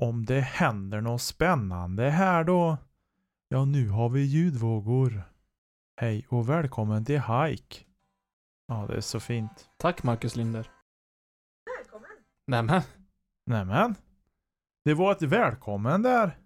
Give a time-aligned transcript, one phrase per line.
[0.00, 2.76] Om det händer något spännande här då?
[3.48, 5.22] Ja, nu har vi ljudvågor.
[5.96, 7.84] Hej och välkommen till Hike.
[8.66, 9.68] Ja, det är så fint.
[9.76, 10.70] Tack Marcus Linder.
[11.78, 12.10] Välkommen.
[12.46, 12.82] Nämen.
[13.46, 13.94] Nämen.
[14.84, 16.38] Det var ett välkommen där.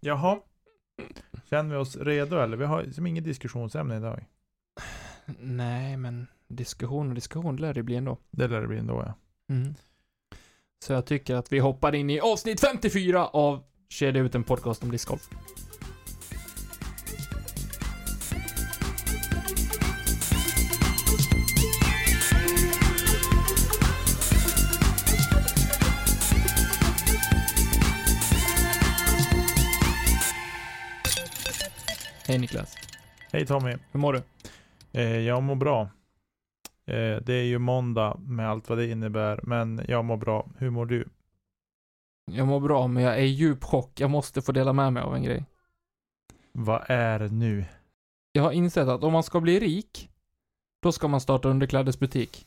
[0.00, 0.40] Jaha.
[1.50, 2.56] Känner vi oss redo eller?
[2.56, 4.24] Vi har som inget diskussionsämne idag.
[5.40, 8.18] Nej, men diskussion och diskussion lär det bli ändå.
[8.30, 9.14] Det lär det bli ändå ja.
[9.54, 9.74] Mm.
[10.82, 14.82] Så jag tycker att vi hoppar in i avsnitt 54 av Kedja ut en podcast
[14.82, 15.28] om discgolf.
[32.26, 32.74] Hej Niklas.
[33.32, 33.76] Hej Tommy.
[33.92, 34.22] Hur mår du?
[34.92, 35.90] Eh, jag mår bra.
[36.86, 40.50] Eh, det är ju måndag med allt vad det innebär, men jag mår bra.
[40.58, 41.08] Hur mår du?
[42.30, 44.00] Jag mår bra, men jag är i djup chock.
[44.00, 45.44] Jag måste få dela med mig av en grej.
[46.52, 47.64] Vad är det nu?
[48.32, 50.10] Jag har insett att om man ska bli rik,
[50.82, 52.46] då ska man starta underklädesbutik.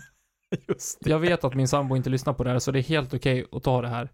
[0.68, 1.10] Just det.
[1.10, 3.46] Jag vet att min sambo inte lyssnar på det här, så det är helt okej
[3.52, 4.08] att ta det här.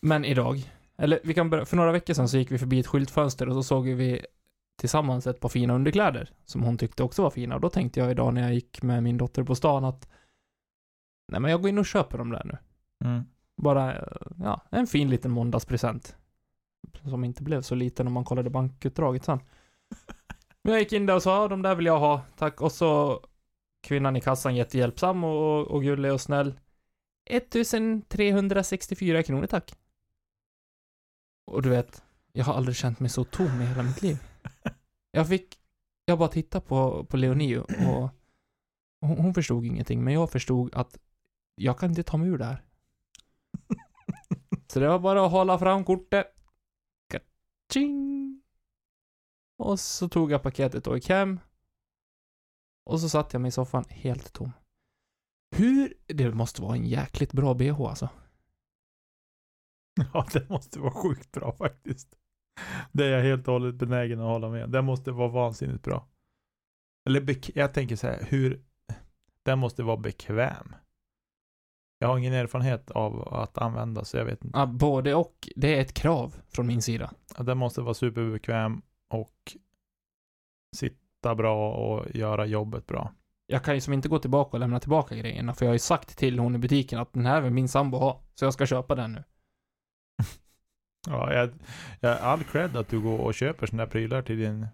[0.00, 2.86] Men idag, eller vi kan börja, för några veckor sedan så gick vi förbi ett
[2.86, 4.26] skyltfönster och så såg vi
[4.76, 7.54] tillsammans ett par fina underkläder som hon tyckte också var fina.
[7.54, 10.08] Och då tänkte jag idag när jag gick med min dotter på stan att
[11.32, 12.58] nej men jag går in och köper dem där nu.
[13.04, 13.24] Mm.
[13.56, 16.16] Bara, eh, ja, en fin liten måndagspresent.
[17.04, 19.40] Som inte blev så liten om man kollade bankutdraget sen.
[20.62, 22.60] Men jag gick in där och sa, ja, de där vill jag ha, tack.
[22.60, 23.20] Och så
[23.82, 26.60] kvinnan i kassan jättehjälpsam och, och gullig och snäll.
[27.30, 29.74] 1364 kronor tack.
[31.46, 32.02] Och du vet,
[32.32, 34.18] jag har aldrig känt mig så tom i hela mitt liv.
[35.16, 35.60] Jag fick,
[36.04, 38.10] jag bara tittade på, på Leonie och
[39.00, 40.98] hon, hon förstod ingenting, men jag förstod att
[41.54, 42.64] jag kan inte ta mig ur det här.
[44.66, 46.26] Så det var bara att hålla fram kortet.
[47.08, 48.42] Kaching!
[49.58, 51.40] Och så tog jag paketet och gick hem.
[52.84, 54.52] Och så satt jag mig i soffan helt tom.
[55.56, 55.94] Hur?
[56.06, 58.08] Det måste vara en jäkligt bra bh alltså.
[60.14, 62.16] Ja, det måste vara sjukt bra faktiskt.
[62.92, 64.70] Det är jag helt och hållet benägen att hålla med.
[64.70, 66.06] Det måste vara vansinnigt bra.
[67.06, 68.62] Eller jag tänker så här, hur...
[69.42, 70.74] Den måste vara bekväm.
[71.98, 74.58] Jag har ingen erfarenhet av att använda, så jag vet inte.
[74.58, 75.48] Ja, både och.
[75.56, 77.12] Det är ett krav från min sida.
[77.36, 79.56] Ja, Den måste vara superbekväm och
[80.76, 83.12] sitta bra och göra jobbet bra.
[83.46, 85.78] Jag kan ju som inte gå tillbaka och lämna tillbaka grejerna, för jag har ju
[85.78, 88.66] sagt till hon i butiken att den här vill min sambo ha, så jag ska
[88.66, 89.24] köpa den nu.
[91.06, 91.50] Ja, jag,
[92.00, 94.66] jag all cred att du går och köper sådana här prylar till din,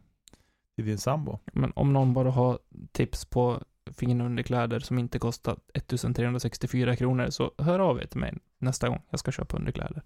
[0.76, 1.38] till din sambo.
[1.52, 2.58] Men om någon bara har
[2.92, 3.62] tips på
[3.96, 9.02] fina underkläder som inte kostar 1364 kronor, så hör av er till mig nästa gång
[9.10, 10.02] jag ska köpa underkläder.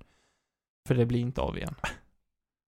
[0.89, 1.75] För det blir inte av igen.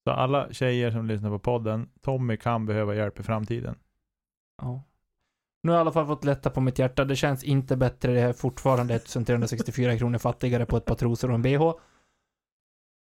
[0.04, 3.74] Så alla tjejer som lyssnar på podden, Tommy kan behöva hjälp i framtiden.
[4.62, 4.82] Ja.
[5.62, 7.04] Nu har jag i alla fall fått lätta på mitt hjärta.
[7.04, 8.12] Det känns inte bättre.
[8.12, 11.72] Det är fortfarande 1364 kronor fattigare på ett par trosor och en bh.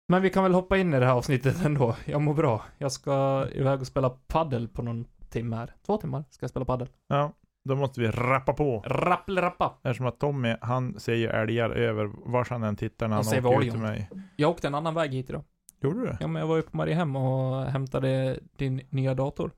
[0.08, 1.96] Men vi kan väl hoppa in i det här avsnittet ändå.
[2.04, 2.62] Jag mår bra.
[2.78, 5.74] Jag ska iväg och spela paddel på någon timme här.
[5.86, 6.88] Två timmar ska jag spela paddel.
[7.08, 7.32] Ja,
[7.64, 8.82] då måste vi rappa på.
[8.86, 9.74] Rappelrappa.
[9.82, 13.64] Eftersom att Tommy, han ser ju älgar över vars han än tittar när han åker
[13.64, 14.10] ut till mig.
[14.36, 15.42] Jag åkte en annan väg hit idag.
[15.80, 16.16] Gjorde du?
[16.20, 19.50] Ja, men jag var ju på Mariehem och hämtade din nya dator.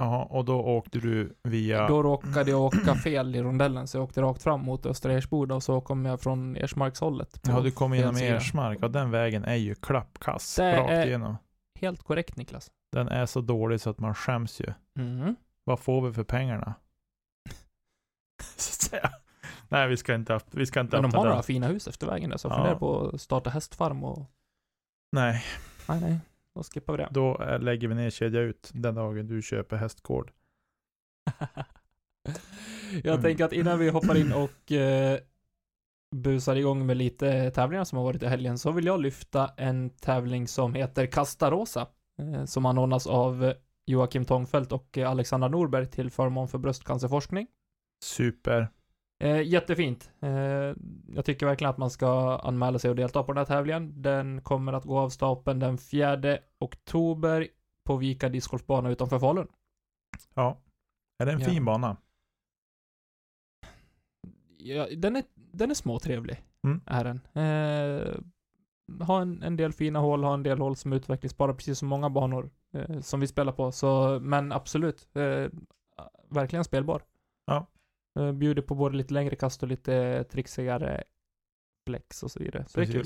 [0.00, 1.88] Jaha, och då åkte du via...
[1.88, 5.54] Då råkade jag åka fel i rondellen, så jag åkte rakt fram mot Östra Ersboda
[5.54, 7.40] och så kom jag från Ersmarkshållet.
[7.46, 8.16] Ja, du kom genom.
[8.16, 8.78] Ersmark.
[8.82, 10.56] Ja, den vägen är ju klappkass.
[10.56, 11.36] Det rakt är- igenom.
[11.80, 12.70] Helt korrekt Niklas.
[12.92, 14.72] Den är så dålig så att man skäms ju.
[14.98, 15.36] Mm.
[15.64, 16.74] Vad får vi för pengarna?
[18.56, 19.10] så att säga.
[19.68, 22.30] Nej, vi ska inte, vi ska inte Men de har några fina hus efter vägen
[22.30, 22.54] där, så Ja.
[22.54, 24.26] funderar på att starta hästfarm och...
[25.12, 25.44] Nej,
[25.88, 26.18] Nej, nej.
[26.58, 27.08] Då skippar vi det.
[27.10, 30.30] då eh, lägger vi ner kedja ut den dagen du köper hästgård.
[33.02, 33.22] jag Mm.
[33.22, 35.18] tänker att innan vi hoppar in och eh,
[36.16, 39.90] busar igång med lite tävlingar som har varit i helgen, så vill jag lyfta en
[39.90, 41.86] tävling som heter Kasta Rosa,
[42.22, 43.52] eh, som anordnas av
[43.86, 47.46] Joakim Tångfelt och Alexandra Norberg till förmån för bröstcancerforskning.
[48.04, 48.68] Super.
[49.20, 50.10] Eh, jättefint.
[50.20, 50.30] Eh,
[51.14, 54.02] jag tycker verkligen att man ska anmäla sig och delta på den här tävlingen.
[54.02, 57.48] Den kommer att gå av stapeln den 4 oktober
[57.84, 59.48] på Vika discgolfbana utanför Falun.
[60.34, 60.58] Ja.
[61.18, 61.46] Är det en Ja.
[61.46, 61.96] fin bana?
[64.58, 66.42] Ja, den är, den är småtrevlig.
[66.64, 66.80] Mm.
[66.86, 67.20] Är den.
[67.32, 68.20] Eh,
[69.06, 71.88] har en, en del fina hål, har en del hål som är utvecklingsbara, precis som
[71.88, 73.72] många banor eh, som vi spelar på.
[73.72, 75.46] Så, men absolut, eh,
[76.28, 77.02] verkligen spelbar.
[78.18, 81.04] Eh, bjuder på både lite längre kast och lite trixigare
[81.88, 82.64] flex och så vidare.
[82.68, 83.04] Så det är kul.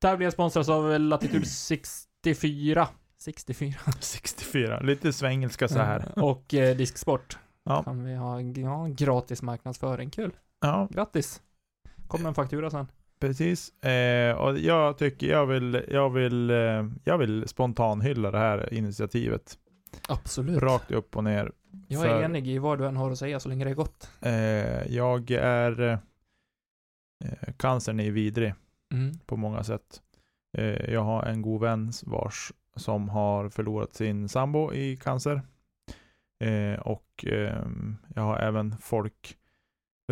[0.00, 2.88] Tävlingen sponsras av Latitude 64.
[3.18, 3.74] 64.
[4.00, 4.80] 64.
[4.80, 6.12] Lite svengelska så här.
[6.16, 7.38] Eh, Och eh, Disksport.
[7.64, 7.82] Ja.
[7.82, 10.10] Kan vi ha ja, gratis marknadsföring.
[10.10, 10.32] Kul.
[10.60, 11.42] Ja, Grattis.
[12.08, 12.86] Kommer en faktura sen.
[13.20, 13.82] precis.
[13.84, 19.58] Eh, och jag tycker jag vill, jag vill, eh, jag vill spontanhylla det här initiativet.
[20.08, 20.62] Absolut.
[20.62, 21.52] Rakt upp och ner.
[21.88, 23.74] Jag är för- enig i vad du än har att säga så länge det är
[23.74, 24.10] gott.
[24.20, 25.80] Eh, jag är,
[27.24, 28.54] eh, cancern är vidrig
[28.92, 29.18] Mm.
[29.26, 30.02] på många sätt.
[30.58, 35.42] Eh, jag har en god vän vars som har förlorat sin sambo i cancer.
[36.44, 39.36] Eh, och ehm, jag har även folk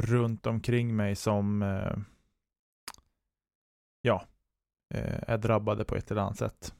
[0.00, 1.96] runt omkring mig som eh,
[4.02, 4.24] ja,
[4.94, 6.74] eh, är drabbade på ett eller annat sätt.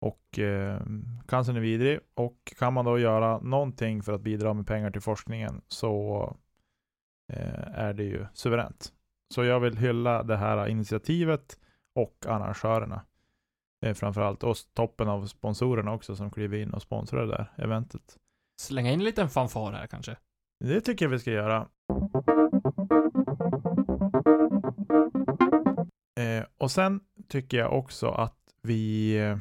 [0.00, 0.80] Och eh,
[1.28, 5.00] cancern är vidrig och kan man då göra någonting för att bidra med pengar till
[5.00, 6.22] forskningen så
[7.32, 8.92] eh, är det ju suveränt.
[9.34, 11.58] Så jag vill hylla det här initiativet
[11.94, 13.04] och arrangörerna.
[13.86, 18.18] Eh, framförallt och toppen av sponsorerna också som kliver in och sponsrar det där eventet.
[18.60, 20.16] Slänga in en liten fanfar här kanske.
[20.64, 21.68] Det tycker jag vi ska göra.
[26.18, 29.36] Eh, och sen tycker jag också att vi eh,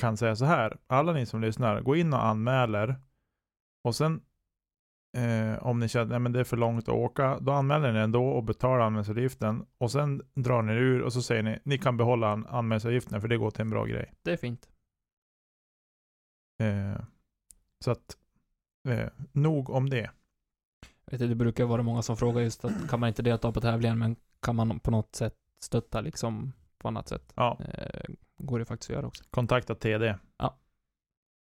[0.00, 0.78] kan säga så här.
[0.86, 2.96] Alla ni som lyssnar, gå in och anmäler.
[3.84, 4.22] Och sen
[5.16, 8.24] eh, om ni känner att det är för långt att åka, då anmäler ni ändå
[8.28, 9.66] och betalar anmälningsavgiften.
[9.78, 13.28] Och sen drar ni ur och så säger ni, ni kan behålla an- anmälningsavgiften för
[13.28, 14.14] det går till en bra grej.
[14.22, 14.68] Det är fint.
[16.62, 17.02] Eh,
[17.84, 18.16] så att,
[18.88, 20.10] eh, nog om det.
[21.04, 23.60] Jag vet, det brukar vara många som frågar just att kan man inte delta på
[23.60, 27.32] tävlingen men kan man på något sätt stötta liksom på annat sätt.
[27.36, 28.10] Ja, Eh,
[28.46, 29.24] går det faktiskt att göra också.
[29.30, 30.14] kontakta TD.
[30.36, 30.58] Ja.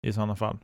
[0.01, 0.57] I sådana fall.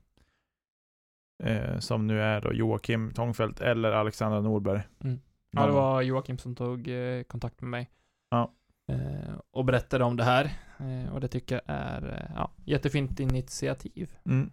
[1.43, 4.81] Eh, som nu är då Joakim Tångfeldt eller Alexandra Norberg.
[5.03, 5.19] Mm.
[5.51, 7.89] Ja, det var Joakim som tog eh, kontakt med mig.
[8.29, 8.51] Ja.
[8.87, 10.51] Eh, och berättade om det här.
[10.79, 14.15] Eh, och det tycker jag är eh, ja, jättefint initiativ.
[14.25, 14.51] Mm.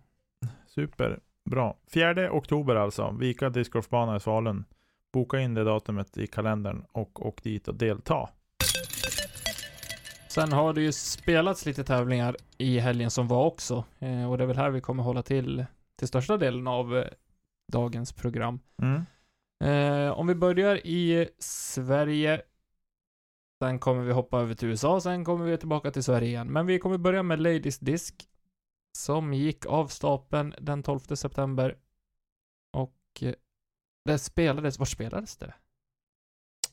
[0.67, 1.21] Super.
[1.51, 1.77] Bra.
[1.95, 3.17] 4 oktober alltså.
[3.21, 4.65] Vika discgolfbana i Falun.
[5.13, 8.29] Boka in det datumet i kalendern och åk dit och delta.
[10.35, 13.85] Sen har det ju spelats lite tävlingar i helgen som var också.
[13.99, 15.65] Eh, och det är väl här vi kommer hålla till
[15.99, 17.07] till största delen av eh,
[17.73, 18.61] dagens program.
[18.83, 19.03] Mm.
[19.65, 22.43] Eh, om vi börjar i Sverige.
[23.63, 26.53] Sen kommer vi hoppa över till USA, sen kommer vi tillbaka till Sverige igen.
[26.53, 28.15] Men vi kommer börja med Ladies Disc.
[28.97, 31.77] Som gick av stapeln den 12 september.
[32.73, 33.35] Och eh,
[34.05, 35.55] det spelades, var spelades det?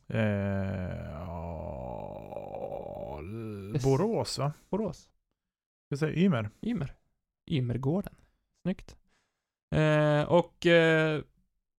[0.07, 1.38] Eh, ja,
[3.83, 4.53] Borås va?
[4.69, 5.09] Borås?
[5.85, 6.49] Ska säga Ymer?
[6.61, 6.95] Ymer.
[7.51, 8.15] Ymergården.
[8.61, 8.97] Snyggt.
[9.75, 11.21] Eh, och eh,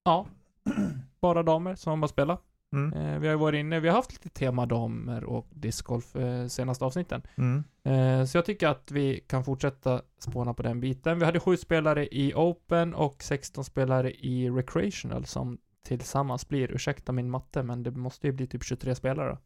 [0.04, 0.28] ja,
[1.22, 2.44] bara damer som har spelat.
[2.74, 2.94] Mm.
[2.94, 6.48] Eh, vi har ju varit inne, vi har haft lite tema damer och discgolf eh,
[6.48, 7.22] senaste avsnitten.
[7.38, 7.64] Mm.
[7.84, 11.20] Eh, så jag tycker att vi kan fortsätta spåna på den biten.
[11.20, 17.12] Vi hade sju spelare i Open och 16 spelare i Recreational som tillsammans blir, ursäkta
[17.12, 19.38] min matte, men det måste ju bli typ 23 spelare.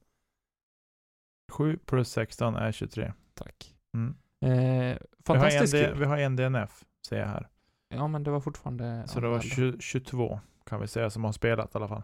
[1.53, 3.13] 7 plus 16 är 23.
[3.33, 3.75] Tack.
[3.93, 4.15] Mm.
[4.41, 7.47] Eh, Vi, har fantastiskt en, vi har en DNF, säger jag här.
[7.89, 9.55] Ja, men det var fortfarande Så det var anmälda.
[9.55, 12.03] 20, 22 kan vi säga som har spelat i alla fall.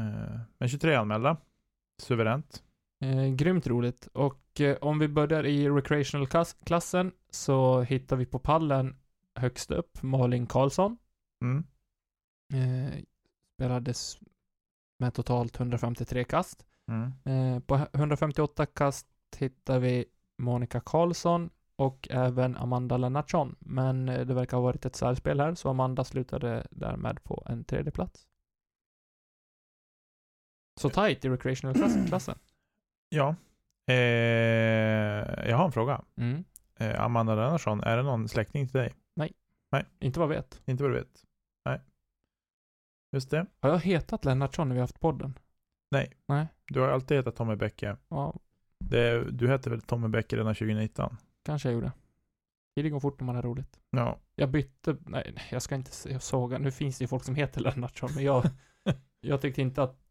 [0.00, 1.36] Eh, Men 23 anmälda.
[2.02, 2.62] Suveränt.
[3.04, 4.08] Eh, grymt roligt.
[4.12, 8.96] Och eh, om vi börjar i recreational-klassen så hittar vi på pallen
[9.34, 10.98] högst upp Malin Karlsson.
[11.44, 11.64] Mm.
[12.54, 12.94] Eh,
[13.54, 14.18] spelades
[14.98, 16.66] med totalt 153 kast.
[16.90, 17.12] Mm.
[17.24, 19.06] Eh, på 158 kast
[19.38, 20.04] hittar vi
[20.38, 23.56] Monica Karlsson och även Amanda Lennartsson.
[23.58, 27.64] Men eh, det verkar ha varit ett särspel här, så Amanda slutade därmed på en
[27.64, 28.26] tredje plats.
[30.80, 32.38] Så tight i recreational-klassen.
[33.08, 33.34] Ja.
[33.88, 36.04] Eh, jag har en fråga.
[36.16, 36.44] Mm.
[36.76, 38.94] Eh, Amanda Lennartsson, är det någon släkting till dig?
[40.00, 40.62] Inte vad jag vet.
[40.66, 41.24] Inte vad du vet?
[41.64, 41.80] Nej.
[43.12, 43.46] Just det.
[43.60, 45.38] Har jag hetat Lennartsson när vi har haft podden?
[45.96, 46.12] Nej.
[46.26, 46.46] Nej.
[46.66, 47.96] Du har alltid hetat Tommy Bäcke.
[48.08, 48.34] Ja,
[48.84, 51.16] Det, du hette väl Tommy Bäcke redan 2019?
[51.44, 51.92] kanske jag gjorde.
[52.76, 53.80] Tiden går fort när man har roligt.
[53.90, 54.18] Ja.
[54.34, 58.10] Jag bytte, nej, jag ska inte såga, nu finns det ju folk som heter Lennartsson,
[58.14, 58.44] men jag,
[59.20, 60.02] jag tyckte inte att,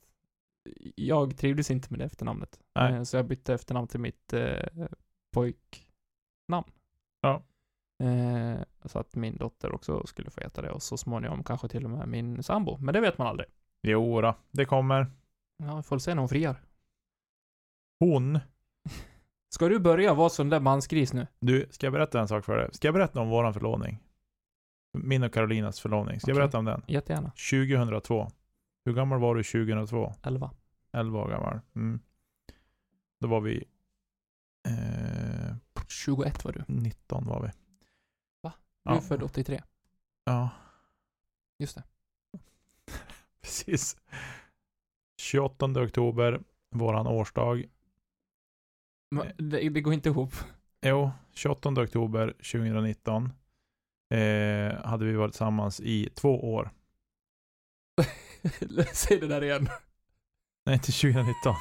[0.96, 2.60] jag trivdes inte med det efternamnet.
[2.76, 2.94] Nej.
[2.94, 4.68] Eh, Så jag bytte efternamn till mitt eh,
[5.34, 6.72] pojknamn.
[7.22, 7.44] Ja.
[8.04, 11.84] Eh, så att min dotter också skulle få heta det och så småningom kanske till
[11.86, 12.78] och med min sambo.
[12.78, 13.48] Men det vet man aldrig.
[13.84, 15.08] Jo då, det kommer.
[15.58, 16.62] Ja, vi får se när hon friar.
[18.00, 18.40] Hon.
[19.50, 21.28] Ska du börja vara sån där mansgris nu?
[21.40, 22.70] Du, ska jag berätta en sak för dig?
[22.74, 24.04] Ska jag berätta om våran förlovning?
[24.94, 26.20] Min och Karolinas förlovning.
[26.20, 26.42] Ska jag Okej.
[26.44, 26.82] berätta om den?
[26.88, 27.32] Jättegärna.
[27.52, 28.28] 2002.
[28.86, 30.14] Hur gammal var du 2002?
[30.24, 30.52] 11.
[30.94, 31.60] 11 år gammal.
[31.76, 32.00] Mm.
[33.20, 33.64] Då var vi...
[34.68, 35.56] Eh,
[35.88, 36.64] 21 var du.
[36.68, 37.48] 19 var vi.
[38.42, 38.54] Va?
[38.84, 39.02] Du är Ja.
[39.02, 39.62] född 83.
[40.24, 40.50] Ja,
[41.60, 41.84] Just det.
[43.42, 43.98] precis.
[45.26, 46.42] 28 oktober,
[46.72, 47.66] våran årsdag.
[49.12, 50.34] Men det, det går inte ihop.
[50.82, 53.30] Jo, 28 oktober 2019
[54.14, 56.70] eh, hade vi varit tillsammans i två år.
[58.94, 59.68] Säg det där igen.
[60.66, 61.56] Nej, inte 2019.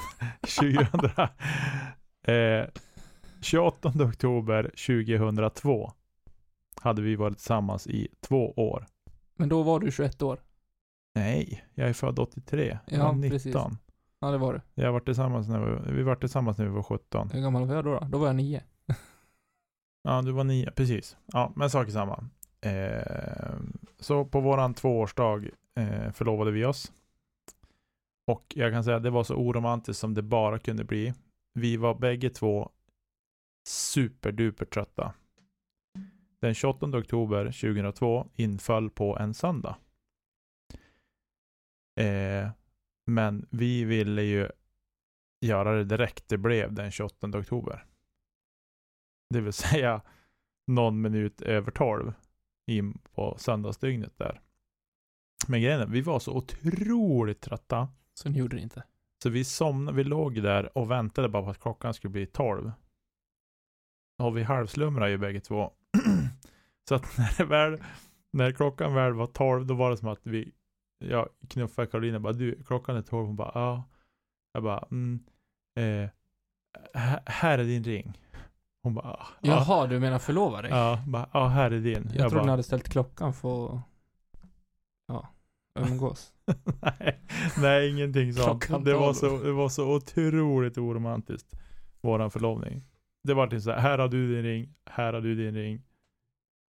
[0.60, 1.10] 2000.
[2.26, 2.66] Eh,
[3.42, 5.92] 28 oktober 2002
[6.82, 8.86] hade vi varit tillsammans i två år.
[9.36, 10.40] Men då var du 21 år.
[11.14, 12.78] Nej, jag är född 83.
[12.86, 13.30] Jag Ja, var 19.
[13.30, 13.54] precis.
[14.20, 14.82] Ja, det var du.
[14.82, 17.30] Jag varit tillsammans när vi, vi var tillsammans när vi var 17.
[17.30, 17.98] Hur gammal var jag då?
[17.98, 18.62] Då, då var jag 9.
[20.02, 21.16] Ja, du var 9, precis.
[21.26, 22.24] Ja, men sak är samma.
[22.60, 23.54] Eh,
[24.00, 25.44] så på våran tvåårsdag
[25.76, 26.92] eh, förlovade vi oss.
[28.26, 31.14] Och jag kan säga att det var så oromantiskt som det bara kunde bli.
[31.54, 32.70] Vi var bägge två
[33.68, 35.14] superduper trötta.
[36.40, 39.76] Den 28 oktober 2002 inföll på en söndag.
[41.96, 42.50] Eh,
[43.06, 44.48] men vi ville ju
[45.40, 47.86] göra det direkt det blev den 28 oktober.
[49.30, 50.02] Det vill säga
[50.66, 52.12] någon minut över 12
[52.66, 54.40] in på söndagsdygnet där.
[55.48, 57.88] Men grejen är, vi var så otroligt trötta.
[58.14, 58.84] Så ni gjorde det inte.
[59.22, 62.72] Så vi somnade, vi låg där och väntade bara på att klockan skulle bli 12.
[64.18, 65.72] Och vi halvslumrade ju bägge två.
[66.88, 67.82] så att när, det väl,
[68.30, 70.52] när klockan väl var 12, då var det som att vi,
[71.10, 73.26] jag knuffade Karolina bara, du, klockan är 12.
[73.26, 73.84] Hon bara, ja.
[74.52, 75.20] Jag bara, mm,
[75.76, 76.10] eh,
[77.24, 78.18] här- är din ring.
[78.82, 79.64] Hon bara, ja.
[79.66, 80.70] Jaha, du menar förlova dig?
[80.70, 81.94] Ja, bara, ja här är din.
[81.94, 83.80] jag trodde bara, ni hade ställt klockan för att,
[85.06, 85.28] ja,
[85.80, 86.32] umgås.
[86.82, 87.20] nej,
[87.58, 88.68] nej, ingenting sånt.
[88.84, 89.14] Det var, tolv.
[89.14, 91.60] så, det var så otroligt oromantiskt.
[92.00, 92.82] Våran förlovning.
[93.24, 95.82] Det var typ så här, här har du din ring, här har du din ring.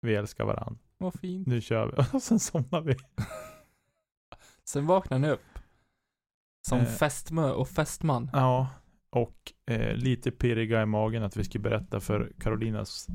[0.01, 0.79] Vi älskar varandra.
[0.97, 1.47] Vad fint.
[1.47, 2.03] Nu kör vi.
[2.17, 2.95] Och sen somnar vi.
[4.69, 5.59] Sen vaknade ni upp.
[6.67, 6.85] Som Eh.
[6.85, 8.29] fästmö och fästman.
[8.33, 8.69] Ja,
[9.09, 13.07] och eh, lite pirriga i magen att vi skulle berätta för Carolinas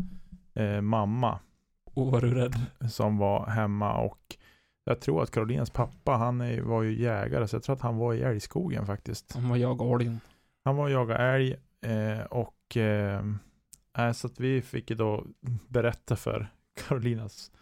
[0.54, 1.38] eh, mamma
[1.84, 2.54] Och var du rädd?
[2.90, 4.36] som var hemma och
[4.84, 7.96] jag tror att Carolinas pappa, han är, var ju jägare så jag tror att han
[7.96, 9.36] var i älgskogen faktiskt.
[9.36, 10.20] Om vad jag och Orion.
[10.64, 13.22] Han var och jagade älg eh, och eh,
[14.14, 15.24] så att vi fick ju då
[15.68, 16.52] berätta för
[16.88, 17.52] Carolinas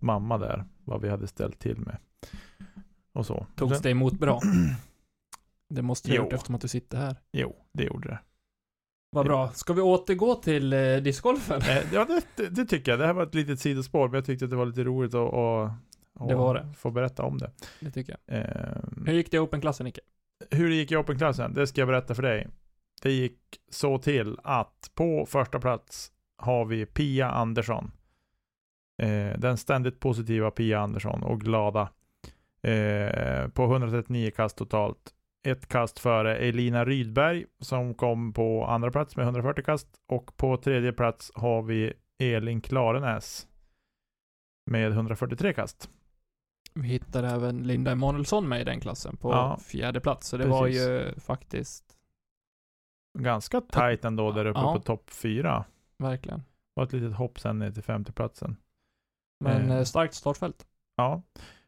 [0.00, 1.96] mamma där vad vi hade ställt till med.
[3.12, 3.46] Och så.
[3.56, 4.40] Togs Sen- det emot bra?
[5.74, 6.34] Det måste ha gjort Jo.
[6.36, 7.16] eftersom att du sitter här.
[7.32, 8.18] Jo, det gjorde det.
[9.10, 9.50] Vad bra.
[9.52, 11.60] Ska vi återgå till eh, discgolfen?
[11.62, 12.98] Eh, ja, det, det, det tycker jag.
[12.98, 15.34] Det här var ett litet sidospår, men jag tyckte att det var lite roligt att,
[15.34, 15.70] att,
[16.20, 16.72] att Det var det.
[16.76, 17.50] få berätta om det.
[17.80, 18.38] Det tycker jag.
[18.38, 20.00] Eh, Hur gick det i Open-klassen, Nicke?
[20.50, 22.48] hur det gick i Open-klassen, det ska jag berätta för dig.
[23.02, 23.38] Det gick
[23.70, 27.90] så till att på första plats har vi Pia Andersson.
[29.00, 31.90] Eh, den ständigt positiva Pia Andersson och glada.
[32.62, 35.14] Eh, på 139 kast totalt.
[35.46, 39.88] Ett kast före Elina Rydberg som kom på andra plats med 140 kast.
[40.08, 43.46] Och på tredje plats har vi Elin Klarenäs
[44.70, 45.90] med 143 kast.
[46.74, 49.58] Vi hittade även Linda Emanuelsson med i den klassen på Ja.
[49.58, 50.28] fjärde plats.
[50.28, 50.88] Så det var Precis.
[50.88, 51.84] ju faktiskt,
[53.18, 54.74] Ganska tight ändå där uppe Ja.
[54.74, 55.64] på topp fyra.
[55.98, 56.42] verkligen.
[56.76, 58.56] Och ett litet hopp sen ner till femteplatsen.
[59.40, 59.76] Men Eh.
[59.78, 60.66] eh, starkt startfält.
[60.96, 61.22] Ja,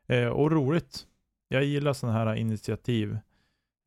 [0.06, 1.06] eh, och roligt.
[1.48, 3.18] Jag gillar sådana här initiativ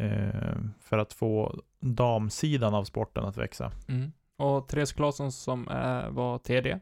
[0.01, 3.71] eh, för att få damsidan av sporten att växa.
[3.87, 4.11] Mm.
[4.37, 6.79] Och Therese Claesson som eh, var TD.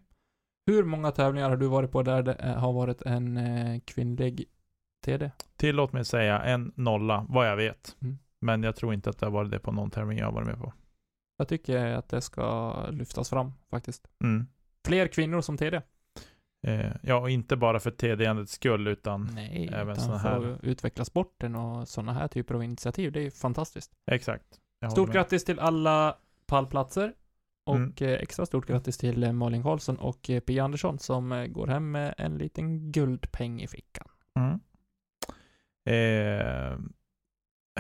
[0.66, 4.46] Hur många tävlingar har du varit på där det eh, har varit en kvinnlig
[5.06, 5.32] TD?
[5.56, 7.96] Tillåt mig säga en nolla, vad jag vet.
[8.02, 8.18] Mm.
[8.40, 10.48] Men jag tror inte att det har varit det på någon tävling jag har varit
[10.48, 10.74] med på.
[11.38, 14.08] Jag tycker att det ska lyftas fram faktiskt.
[14.24, 14.48] Mm.
[14.86, 15.82] Fler kvinnor som TD.
[16.64, 21.06] Eh, ja, och inte bara för TD-endets skull, utan Nej, även för här- att utveckla
[21.06, 23.12] sporten och sådana här typer av initiativ.
[23.12, 23.92] Det är ju fantastiskt.
[24.12, 24.46] exakt.
[24.92, 25.16] Stort med.
[25.16, 27.14] grattis till alla pallplatser.
[27.66, 27.94] Och Mm.
[28.02, 31.92] eh, extra stort grattis till eh, Malin Karlsson och eh, Pia Andersson som går hem
[31.92, 34.08] med en liten guldpeng i fickan.
[34.40, 34.60] Mm.
[35.86, 36.78] Eh,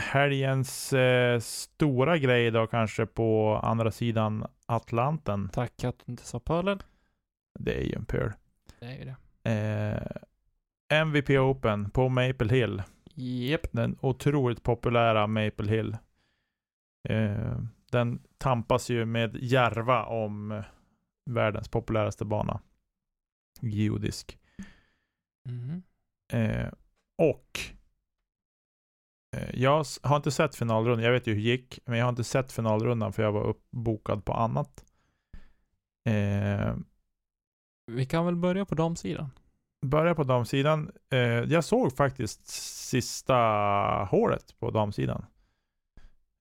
[0.02, 5.50] helgens eh, stora grej då kanske på andra sidan Atlanten.
[5.54, 6.80] Tack att du inte sa pölen.
[7.60, 8.32] Det är ju en pöl.
[8.84, 9.16] Det är ju det.
[10.90, 12.84] Eh, MVP Open på Maple Hill.
[13.14, 13.68] Japp.
[13.72, 15.98] Den otroligt populära Maple Hill.
[17.10, 17.60] Eh,
[17.92, 20.64] den tampas ju med Järva om
[21.26, 22.60] världens populäraste bana.
[23.62, 24.40] Geodisk.
[25.50, 25.84] Mhm.
[26.34, 26.72] Eh,
[27.18, 27.60] och
[29.36, 31.06] eh, jag har inte sett finalrundan.
[31.06, 33.44] Jag vet ju hur det gick, men jag har inte sett finalrundan för jag var
[33.44, 34.86] uppbokad på annat.
[36.06, 36.76] Eh,
[37.86, 39.30] Vi kan väl börja på damsidan.
[39.86, 40.92] börja på damsidan.
[41.10, 42.48] Eh, jag såg faktiskt
[42.90, 43.36] sista
[44.12, 45.26] hålet på damsidan.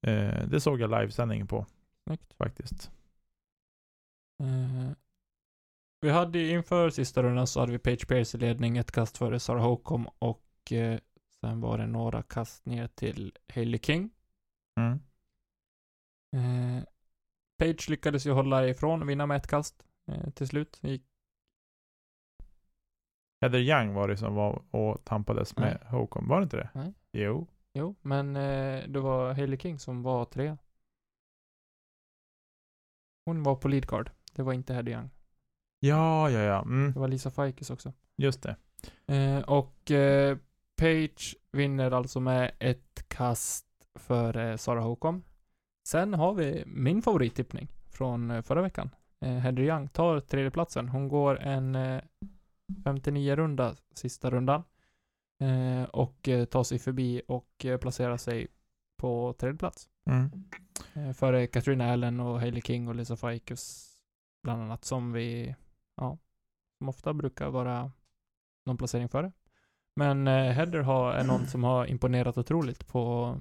[0.07, 1.67] Eh, det såg jag livesändningen på
[2.07, 2.33] Snyggt.
[2.39, 2.91] faktiskt.
[4.43, 4.91] Eh,
[6.01, 9.41] vi hade inför sista rundan så hade vi Page Pierce i ledning, ett kast före
[9.41, 10.99] Sarah Holcomb och eh,
[11.41, 14.11] sen var det några kast ner till Hailey King.
[14.81, 15.01] Mm.
[16.37, 16.85] Eh,
[17.59, 20.79] Page lyckades ju hålla ifrån och vinna med ett kast eh, till slut.
[20.83, 21.07] Gick,
[23.43, 26.29] Heather Young var det som var och tampades med Håkon.
[26.29, 26.71] Var det inte det?
[26.75, 26.93] Nej.
[27.13, 27.47] Jo.
[27.75, 30.59] jo, men eh, det var Hailey King som var trea.
[33.27, 34.11] Hon var på lead card.
[34.33, 35.11] Det var inte Heather Young.
[35.81, 36.63] Ja, ja, ja.
[36.63, 37.93] Mm, Det var Lisa Fikes också.
[38.17, 38.57] just det.
[39.15, 40.39] Eh, och eh,
[40.77, 45.23] Page vinner alltså med ett kast för Sarah Håkon.
[45.89, 48.91] Sen har vi min favorittippning från eh, förra veckan.
[49.21, 50.89] Eh, Heather Young tar tredjeplatsen.
[50.89, 51.75] Hon går en
[52.87, 54.62] eh, 59-runda sista rundan.
[55.41, 58.49] Eh, och eh, tar sig förbi och eh, placerar sig
[58.99, 59.88] på tredje plats.
[60.07, 60.31] Mm.
[60.95, 63.97] Eh, före Katrina Allen och Hailey King och Lisa Fikes
[64.43, 65.55] bland annat som vi,
[65.97, 66.19] ja,
[66.79, 67.93] som ofta brukar vara
[68.67, 69.33] någon placering före.
[69.97, 73.37] Men eh, Heather har, är någon som har imponerat otroligt på,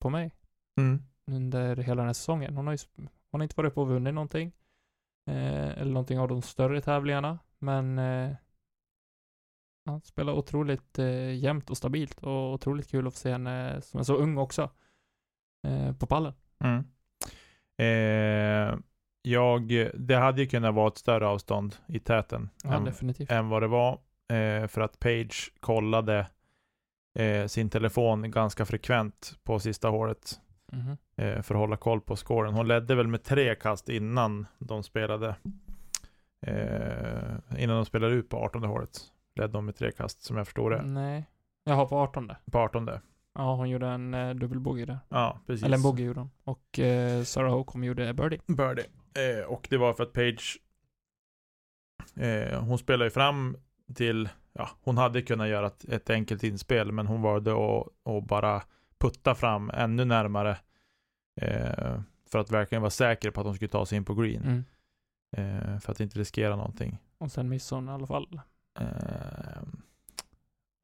[0.00, 0.32] på mig
[0.80, 1.02] Mm.
[1.26, 2.56] under hela den här säsongen.
[2.56, 2.78] Hon har ju
[3.30, 4.52] hon har inte varit på och vunnit någonting.
[5.26, 7.38] Eh, eller någonting av de större tävlingarna.
[7.58, 8.36] Men eh,
[9.84, 14.00] ja, spelar otroligt eh, jämnt och stabilt och otroligt kul att få se henne som
[14.00, 14.70] är så ung också.
[15.66, 16.32] Eh, på pallen.
[16.64, 16.84] Mm.
[17.78, 18.78] Eh,
[19.22, 23.62] jag, det hade ju kunnat vara ett större avstånd i täten Ja, än, än vad
[23.62, 23.92] det var.
[24.32, 26.26] Eh, för att Page kollade
[27.18, 30.40] eh, sin telefon ganska frekvent på sista hålet.
[31.16, 32.54] Eh, för att hålla koll på scoren.
[32.54, 35.34] Hon ledde väl med tre kast innan de spelade.
[36.46, 39.00] Eh, innan de spelade ut på 18 hålet.
[39.34, 40.82] Ledde de med tre kast som jag förstår det.
[40.82, 41.26] Nej.
[41.64, 42.32] Jaha, på 18.
[42.52, 42.90] På 18.
[43.34, 44.98] Ja, hon gjorde en eh, dubbelbogey där.
[45.08, 45.64] Ja, precis.
[45.64, 46.30] Eller en bogey gjorde hon.
[46.44, 48.40] Och eh, Sarah Holcomb gjorde birdie.
[48.46, 48.86] Birdie.
[49.14, 50.58] Eh, och det var för att Page
[52.16, 53.56] eh, hon spelade ju fram
[53.94, 58.24] till, ja, hon hade kunnat göra ett, ett enkelt inspel, men hon valde att, att
[58.24, 58.62] bara
[58.98, 60.58] putta fram ännu närmare
[61.40, 64.42] eh, för att verkligen vara säker på att hon skulle ta sig in på green.
[64.42, 64.64] Mm.
[65.36, 66.98] Eh, för att inte riskera någonting.
[67.18, 68.40] Och sen missade hon i alla fall.
[68.78, 69.62] Eh,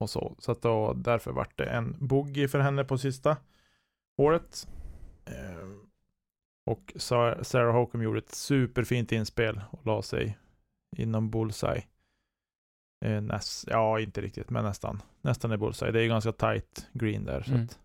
[0.00, 0.36] och så.
[0.38, 3.36] Så att då, därför vart det en bogey för henne på sista
[4.16, 4.68] året.
[5.24, 5.68] Eh,
[6.66, 10.38] och Sa- Sarah Holcomb gjorde ett superfint inspel och la sig
[10.96, 11.84] inom bullseye.
[13.04, 15.02] Eh, näst, ja, inte riktigt, men nästan.
[15.20, 15.92] Nästan i bullseye.
[15.92, 17.42] Det är ganska tight green där.
[17.42, 17.64] Så, Mm.
[17.64, 17.78] att,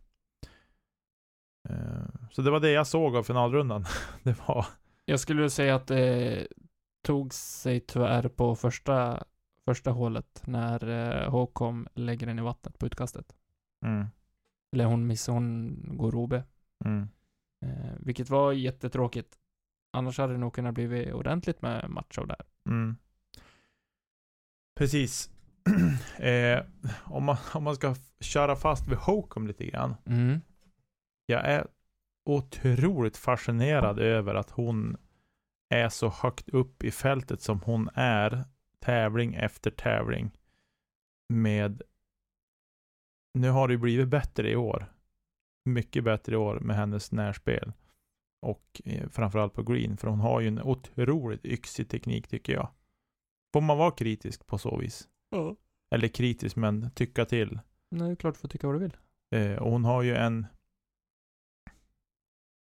[1.69, 3.85] eh, så det var det jag såg av finalrundan.
[4.23, 4.65] det var
[5.05, 6.47] Jag skulle säga att det
[7.05, 9.23] tog sig tyvärr på första,
[9.65, 13.35] första hålet när eh, Håkom lägger den i vattnet på utkastet.
[13.85, 14.05] mm,
[14.73, 16.33] Eller hon missar, hon går OB.
[16.85, 17.07] mm,
[17.65, 19.37] Eh, vilket var jättetråkigt.
[19.93, 22.73] Annars hade det nog kunnat bli ordentligt med match av det här.
[22.73, 22.95] Mm.
[24.75, 25.29] Precis.
[26.19, 26.59] eh,
[27.03, 29.95] om, man, om man ska köra fast vid Hokum lite grann.
[30.05, 30.41] Mm.
[31.25, 31.67] Jag är
[32.25, 34.97] otroligt fascinerad över att hon
[35.69, 38.45] är så högt upp i fältet som hon är
[38.81, 40.31] tävling efter tävling.
[41.33, 41.81] Med
[43.33, 44.93] nu har det ju blivit bättre i år.
[45.65, 47.73] Mycket bättre i år med hennes närspel.
[48.41, 49.97] Och eh, framförallt på green.
[49.97, 52.69] För hon har ju en otroligt yxig teknik tycker jag.
[53.53, 55.09] Får man vara kritisk på så vis?
[55.29, 55.55] Ja.
[55.95, 57.59] Eller kritisk men tycka till.
[57.91, 58.97] Nej, det är klart du får tycka vad du vill.
[59.35, 60.45] Eh, och hon har ju en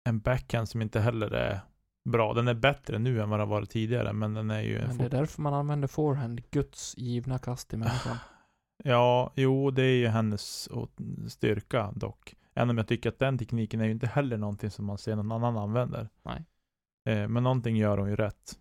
[0.08, 1.60] en backhand som inte heller är
[2.04, 2.34] bra.
[2.34, 4.86] Den är bättre nu än vad den varit tidigare, men den är ju...
[4.86, 8.16] Men det är därför man använder forehand, Guds givna kast i människan.
[8.84, 10.68] Ja, jo, det är ju hennes
[11.28, 12.34] styrka dock.
[12.54, 15.16] Även om jag tycker att den tekniken är ju inte heller någonting som man ser
[15.16, 16.08] någon annan använder.
[16.22, 16.44] Nej.
[17.08, 18.58] Eh, men någonting gör hon ju rätt.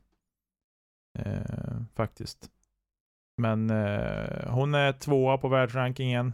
[1.20, 2.52] Eh, faktiskt.
[3.38, 6.34] Men eh, hon är tvåa på världsrankingen.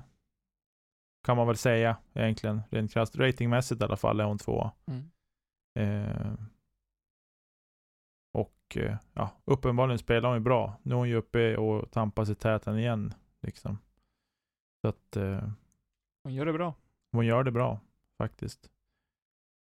[1.23, 2.61] Kan man väl säga egentligen.
[2.69, 4.71] Rent krasst ratingmässigt i alla fall är hon tvåa.
[4.87, 5.09] Mm.
[8.75, 10.77] Eh, och eh, ja, uppenbarligen spelar hon ju bra.
[10.83, 13.13] Nu är hon ju uppe och tampas i täten igen.
[13.41, 13.77] Liksom.
[14.81, 15.49] Så att eh,
[16.23, 16.73] Hon gör det bra.
[17.11, 17.79] hon gör det bra
[18.17, 18.69] faktiskt.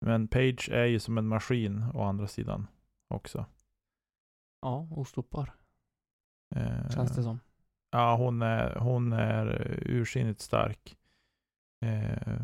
[0.05, 2.67] Men Page är ju som en maskin å andra sidan
[3.13, 3.45] också.
[4.61, 5.53] Ja, ostoppbar.
[6.55, 7.39] Eh, Känns det som.
[7.91, 10.97] Ja, hon är, hon är ursinnigt stark.
[11.85, 12.41] Eh,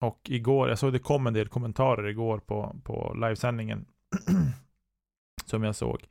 [0.00, 3.86] och igår, jag såg det kom en del kommentarer igår på, på livesändningen.
[5.52, 6.06] som jag såg.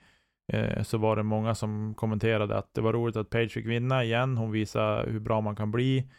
[0.53, 4.03] Eh, så var det många som kommenterade att det var roligt att Page fick vinna
[4.03, 4.37] igen.
[4.37, 6.11] Hon visar hur bra man kan bli.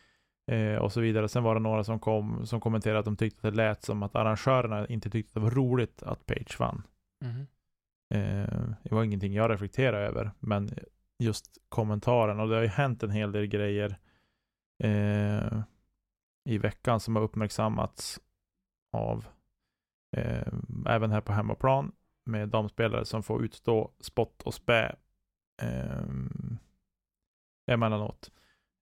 [0.51, 1.29] Eh, och så vidare.
[1.29, 4.03] Sen var det några som, kom, som kommenterade att de tyckte att det lät som
[4.03, 6.83] att arrangörerna inte tyckte att det var roligt att Page vann.
[7.25, 7.47] Mhm.
[8.15, 10.71] Eh, det var ingenting jag reflekterade över, men
[11.19, 13.99] just kommentaren och det har ju hänt en hel del grejer
[14.85, 15.63] eh,
[16.45, 18.21] i veckan som har uppmärksammats
[18.93, 19.27] av
[20.17, 20.53] eh,
[20.87, 21.93] även här på hemmaplan
[22.25, 24.97] med damspelare som får utstå spott och spä
[25.63, 26.07] eh,
[27.67, 28.31] emellanåt.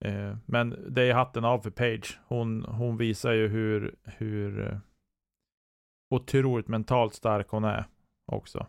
[0.05, 2.20] Eh, men det är hatten av för Page.
[2.26, 4.79] Hon, hon visar ju hur, hur eh,
[6.11, 7.85] otroligt mentalt stark hon är
[8.26, 8.66] också.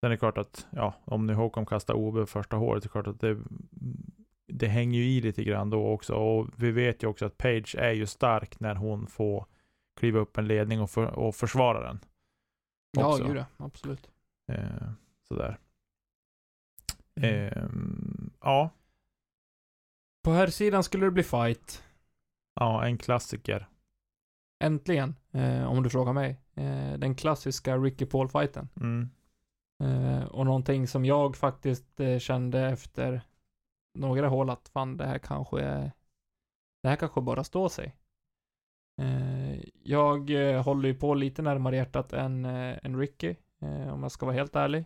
[0.00, 2.90] Sen är det klart att, ja, om nu Håkon kastar OB första håret, det är
[2.90, 3.38] klart att det,
[4.48, 6.14] det hänger ju i lite grann då också.
[6.14, 9.46] Och vi vet ju också att Page är ju stark när hon får
[9.96, 12.00] kliva upp en ledning och, för, och försvara den.
[13.00, 13.24] Ja, också.
[13.24, 13.46] gud ja.
[13.56, 14.10] Absolut.
[14.52, 14.90] Eh,
[15.28, 15.58] sådär.
[17.20, 17.52] Mm.
[17.52, 18.70] Ehm, ja,
[20.24, 21.82] På här sidan skulle det bli fight.
[22.54, 23.68] ja, en klassiker.
[24.64, 26.40] Äntligen, eh, om du frågar mig.
[26.54, 28.68] Eh, den klassiska Ricky Paul-fighten.
[28.76, 29.10] Mm.
[29.82, 33.20] Eh, och någonting som jag faktiskt eh, kände efter
[33.94, 35.60] några hål att fan, det här kanske
[36.82, 37.96] det här kanske bara står sig.
[38.98, 43.34] Eh, jag eh, håller ju på lite närmare hjärtat än, eh, än Ricky,
[43.92, 44.84] om jag ska vara helt ärlig.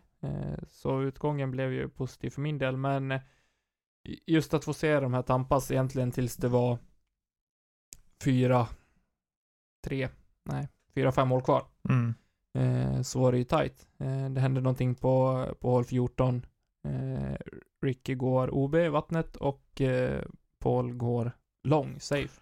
[0.69, 3.21] Så utgången blev ju positiv för min del, men
[4.27, 6.79] just att få se de här tampas egentligen tills det var
[8.25, 8.67] fyra,
[9.85, 10.09] tre,
[10.45, 12.15] nej, fyra, fem år kvar Mm.
[13.05, 13.45] så var det ju.
[13.99, 16.47] Eh, det hände någonting på, på hål 14.
[16.89, 17.37] Eh,
[17.83, 19.83] Ricky går OB i vattnet och
[20.59, 21.33] Paul går
[21.69, 22.41] lång, safe.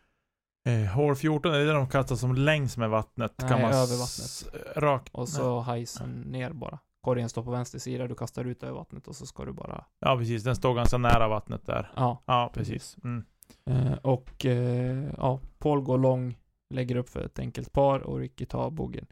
[0.67, 3.35] Eh, hål 14, är det de kastar som längs med vattnet?
[3.39, 5.15] Nej, kan man över s- Rakt.
[5.15, 6.79] Och så hajsen ner bara.
[7.01, 9.85] Korgen står på vänster sida, du kastar ut över vattnet och så ska du bara,
[10.01, 10.43] Ja, precis.
[10.45, 11.93] Den står ganska nära vattnet där.
[11.97, 12.23] ja.
[12.27, 12.97] Ja, precis.
[13.05, 13.25] Mm.
[13.71, 16.39] Eh, och eh, ja, Paul går lång,
[16.75, 19.07] lägger upp för ett enkelt par och Ricky tar bogen.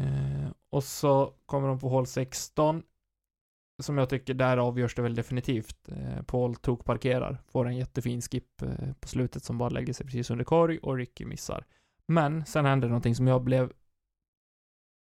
[0.00, 2.82] Eh, och så kommer de på hål 16.
[3.82, 5.88] Som jag tycker, där avgörs det väl definitivt.
[5.88, 10.06] Eh, Paul tog parkerar, får en jättefin skip eh, på slutet som bara lägger sig
[10.06, 11.66] precis under korg och Ricky missar.
[12.08, 13.72] Men sen händer någonting som jag blev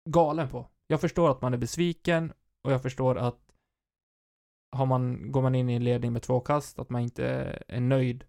[0.09, 0.67] galen på.
[0.87, 3.49] Jag förstår att man är besviken och jag förstår att
[4.71, 7.25] har man, går man in i en ledning med två kast, att man inte
[7.67, 8.25] är nöjd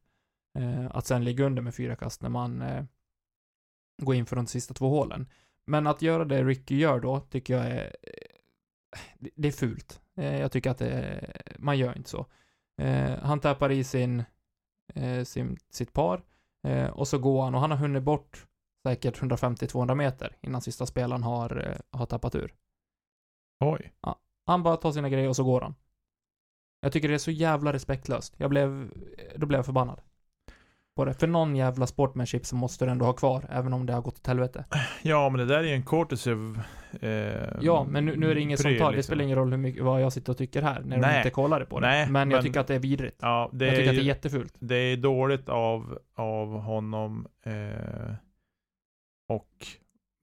[0.59, 2.85] eh, att sen ligga under med fyra kast när man eh,
[4.03, 5.29] går in för de sista två hålen.
[5.67, 10.01] Men att göra det Ricky gör då, tycker jag är eh, det är fult.
[10.21, 12.27] Eh, jag tycker att det, man gör inte så.
[12.83, 14.25] Eh, han tappar i sin,
[14.95, 16.23] eh, sin, sitt par
[16.67, 18.47] eh, och så går han och han har hunnit bort
[18.87, 22.55] säkert 150-200 meter innan sista spelaren har, eh, har tappat ur.
[23.65, 23.93] Oj.
[24.47, 25.75] Han bara tar sina grejer och så går han.
[26.81, 28.35] Jag tycker det är så jävla respektlöst.
[28.37, 28.91] Jag blev,
[29.37, 30.01] då blev jag förbannad.
[30.97, 31.15] På det.
[31.15, 34.19] För någon jävla sportmanship så måste du ändå ha kvar, även om det har gått
[34.19, 34.65] åt helvete.
[35.03, 36.35] Ja, men det där är ju en courtesy
[37.01, 39.11] eh, Ja, men nu, nu är det ingen som pryl, tar, det liksom.
[39.11, 41.17] spelar ingen roll hur mycket, vad jag sitter och tycker här, när de Nej.
[41.17, 41.87] inte kollade på det.
[41.87, 43.17] Nej, men jag men- tycker att det är vidrigt.
[43.21, 44.55] Ja, det jag tycker är, att det är jättefult.
[44.59, 47.27] det är dåligt av, av honom.
[47.45, 48.15] Eh,
[49.29, 49.67] och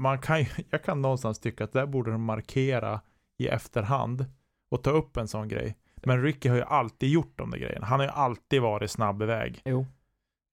[0.01, 3.01] man kan jag kan någonstans tycka att där borde de markera
[3.39, 4.25] i efterhand
[4.71, 5.77] och ta upp en sån grej.
[6.03, 7.86] Men Ricky har ju alltid gjort de där grejerna.
[7.86, 9.62] Han har ju alltid varit snabb iväg.
[9.65, 9.86] Jo.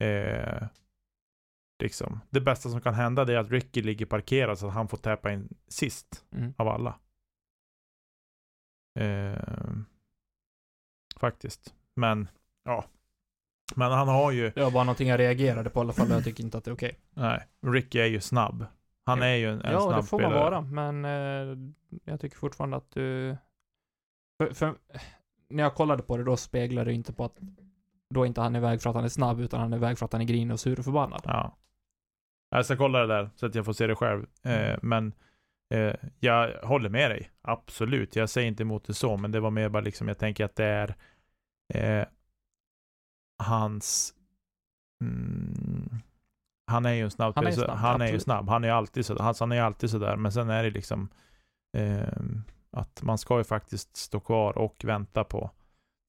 [0.02, 0.62] Eh,
[1.82, 2.20] liksom.
[2.30, 5.32] Det bästa som kan hända är att Ricky ligger parkerad så att han får täppa
[5.32, 6.54] in sist Mm.
[6.56, 6.98] av alla.
[8.98, 9.74] Eh,
[11.16, 11.74] faktiskt.
[11.96, 12.28] Men,
[12.64, 12.84] ja.
[13.76, 16.24] Men han har ju, Det var bara någonting jag reagerade på i alla fall, jag
[16.24, 16.98] tycker inte att det är okej.
[17.10, 18.66] nej, Ricky är ju snabb.
[19.06, 19.24] Han Ja.
[19.24, 21.58] är ju en, en Ja, snabb det får man vara, men eh,
[22.04, 23.36] jag tycker fortfarande att du...
[24.38, 24.74] För, för,
[25.48, 27.36] när jag kollade på det då speglade det inte på att
[28.10, 30.04] då är inte han iväg för att han är snabb, utan han är iväg för
[30.06, 31.20] att han är grinig och sur och förbannad.
[31.24, 31.56] Ja.
[32.56, 34.26] Jag ska kolla det där så att jag får se det själv.
[34.42, 34.80] Eh, Mm.
[34.82, 35.12] men
[35.74, 38.16] Eh, jag håller med dig, absolut.
[38.16, 40.56] Jag säger inte emot det så, men det var mer bara liksom, jag tänker att
[40.56, 40.94] det är
[41.74, 42.06] eh,
[43.38, 44.14] hans
[45.00, 45.96] mm,
[46.66, 48.48] han är ju en snabb Han är ju snabb, han är ju snabb.
[48.48, 50.16] Han är ju alltid så, han, han är ju alltid sådär.
[50.16, 51.08] Men sen är det liksom
[51.76, 52.08] eh,
[52.70, 55.50] att man ska ju faktiskt stå kvar och vänta på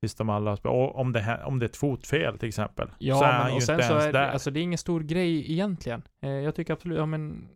[0.05, 0.53] tills de alla.
[0.63, 2.89] Och om det, här, om det är ett fotfel till exempel.
[2.97, 4.27] Ja, så är han men ju och sen inte så ens är där.
[4.29, 6.01] alltså det är ingen stor grej egentligen.
[6.21, 7.47] Eh, jag tycker absolut, ja men,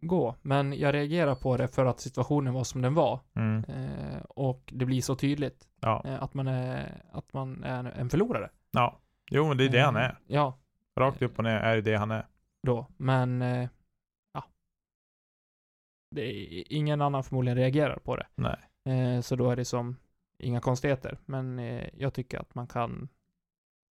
[0.00, 0.34] gå.
[0.42, 3.20] Men jag reagerar på det för att situationen var som den var.
[3.36, 6.02] mm, Eh, och det blir så tydligt ja.
[6.06, 8.50] eh, att man är, att man är en förlorare.
[8.70, 8.98] ja.
[9.32, 10.18] Jo, men det är det han Eh, är.
[10.26, 10.58] Ja,
[11.00, 12.26] Rakt upp och ner är det det han är.
[12.66, 12.86] då.
[12.96, 13.68] Men, eh,
[14.34, 14.44] ja.
[16.10, 18.26] Det är, ingen annan förmodligen reagerar på det.
[18.34, 18.56] Nej.
[18.88, 19.96] Eh, så då är det som
[20.40, 21.18] inga konstigheter.
[21.26, 23.08] Men eh, jag tycker att man kan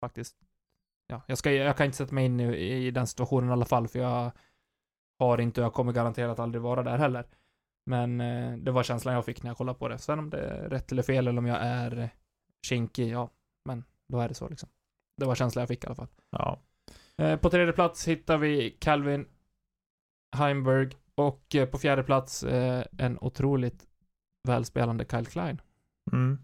[0.00, 0.36] faktiskt,
[1.06, 3.64] ja, jag, ska, jag kan inte sätta mig in i, i den situationen i alla
[3.64, 4.30] fall, för jag
[5.18, 7.26] har inte, jag kommer garanterat aldrig vara där heller.
[7.86, 9.98] Men eh, det var känslan jag fick när jag kollade på det.
[9.98, 12.10] Sen om det är rätt eller fel, eller om jag är
[12.66, 13.30] kinkig, ja,
[13.64, 14.68] men då är det så liksom.
[15.16, 16.08] Det var känslan jag fick i alla fall.
[16.30, 16.60] Ja.
[17.16, 19.26] Eh, på tredje plats hittar vi Calvin
[20.36, 22.44] Heimberg och på fjärde plats
[22.98, 23.86] en otroligt
[24.48, 25.60] välspelande Kyle Klein.
[26.12, 26.38] Mm.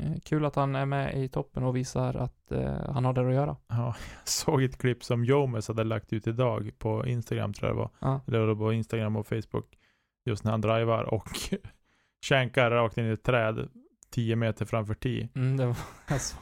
[0.00, 3.28] Eh, kul att han är med i toppen och visar att eh, han har där
[3.28, 3.56] att göra.
[3.68, 7.76] Ja, jag såg ett klipp som Jomes hade lagt ut idag på Instagram tror jag
[7.76, 7.90] det var.
[7.98, 8.20] Ja.
[8.26, 9.78] Eller på Instagram och Facebook.
[10.24, 11.28] Just när han drivar och
[12.20, 13.68] känkar rakt in i ett träd
[14.10, 15.28] 10 meter framför tee.
[15.34, 15.76] Mm, det, var,
[16.06, 16.36] alltså,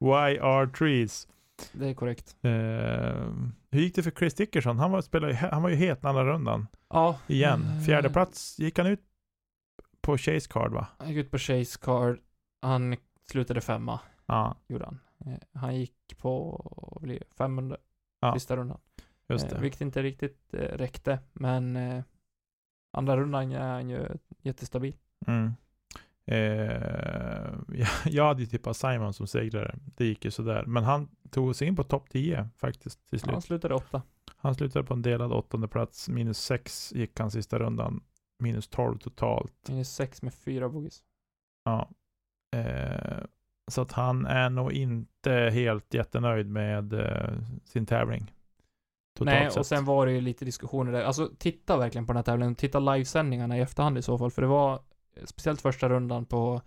[0.00, 1.28] Why are trees?
[1.72, 2.36] det är korrekt.
[2.42, 2.50] Eh,
[3.70, 4.78] hur gick det för Chris Dickerson?
[4.78, 6.66] Han var, spelade, han var ju het den andra rundan.
[6.90, 7.18] Ja.
[7.26, 7.62] Igen.
[7.62, 9.00] eh, Fjärde plats gick han ut
[10.06, 10.86] på Chase Card va?
[10.98, 12.18] Han gick ut på Chase Card.
[12.62, 12.96] Han
[13.30, 14.98] slutade femma, Ja, gjorde han.
[15.26, 17.76] Eh, han gick på, blir det, 500
[18.20, 18.34] Ja.
[18.34, 18.78] sista rundan.
[19.28, 19.60] just Eh, det.
[19.60, 22.04] vilket inte riktigt eh, räckte, men eh,
[22.92, 24.08] andra rundan är han ju
[24.42, 24.96] jättestabil.
[25.26, 25.52] Mm.
[26.26, 29.74] Eh, jag, jag hade ju tippat Simon som segrare.
[29.84, 30.64] Det gick ju sådär.
[30.66, 33.32] Men han tog sig in på topp 10 faktiskt till slut.
[33.32, 34.02] Han slutade åtta.
[34.36, 36.08] Han slutade på en delad åttonde plats.
[36.08, 38.02] Minus 6 gick han sista rundan.
[38.38, 39.68] Minus 12 totalt.
[39.68, 41.04] Minus sex med fyra bogeys.
[41.64, 41.90] Ja.
[42.56, 43.24] Eh,
[43.70, 47.32] så att han är nog inte helt jättenöjd med eh,
[47.64, 48.32] sin tävling.
[49.16, 49.58] Totalt Nej, sett.
[49.58, 51.02] och sen var det ju lite diskussioner där.
[51.04, 52.54] Alltså, titta verkligen på den här tävlingen.
[52.54, 54.74] Titta livesändningarna i efterhand i så fall, för det var
[55.16, 56.62] eh, speciellt första rundan på,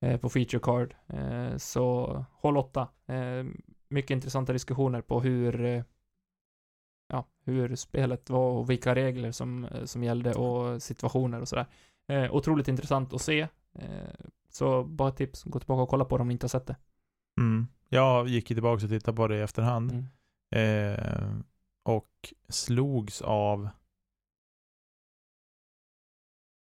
[0.00, 0.94] eh, på feature card.
[1.06, 2.88] Eh, så håll åtta.
[3.06, 3.44] Eh,
[3.88, 5.84] mycket intressanta diskussioner på hur,
[7.08, 11.66] ja, hur spelet var och vilka regler som, eh, som gällde och situationer och sådär.
[12.08, 13.40] Eh, otroligt intressant att se.
[13.74, 14.14] Eh,
[14.50, 16.66] så bara ett tips, gå tillbaka och kolla på det om ni inte har sett
[16.66, 16.76] det.
[17.40, 17.66] Mm.
[17.88, 20.08] Jag gick tillbaka och tittade på det i efterhand.
[20.52, 20.94] Mm.
[20.94, 21.32] Eh,
[21.82, 23.68] och slogs av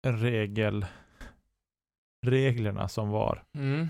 [0.03, 0.85] regel
[2.25, 3.43] reglerna som var.
[3.53, 3.87] Mm.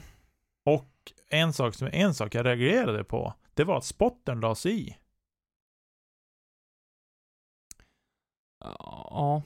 [0.65, 4.97] Och en sak, som, en sak jag reagerade på, det var att spotten lades i.
[8.59, 9.43] Ja.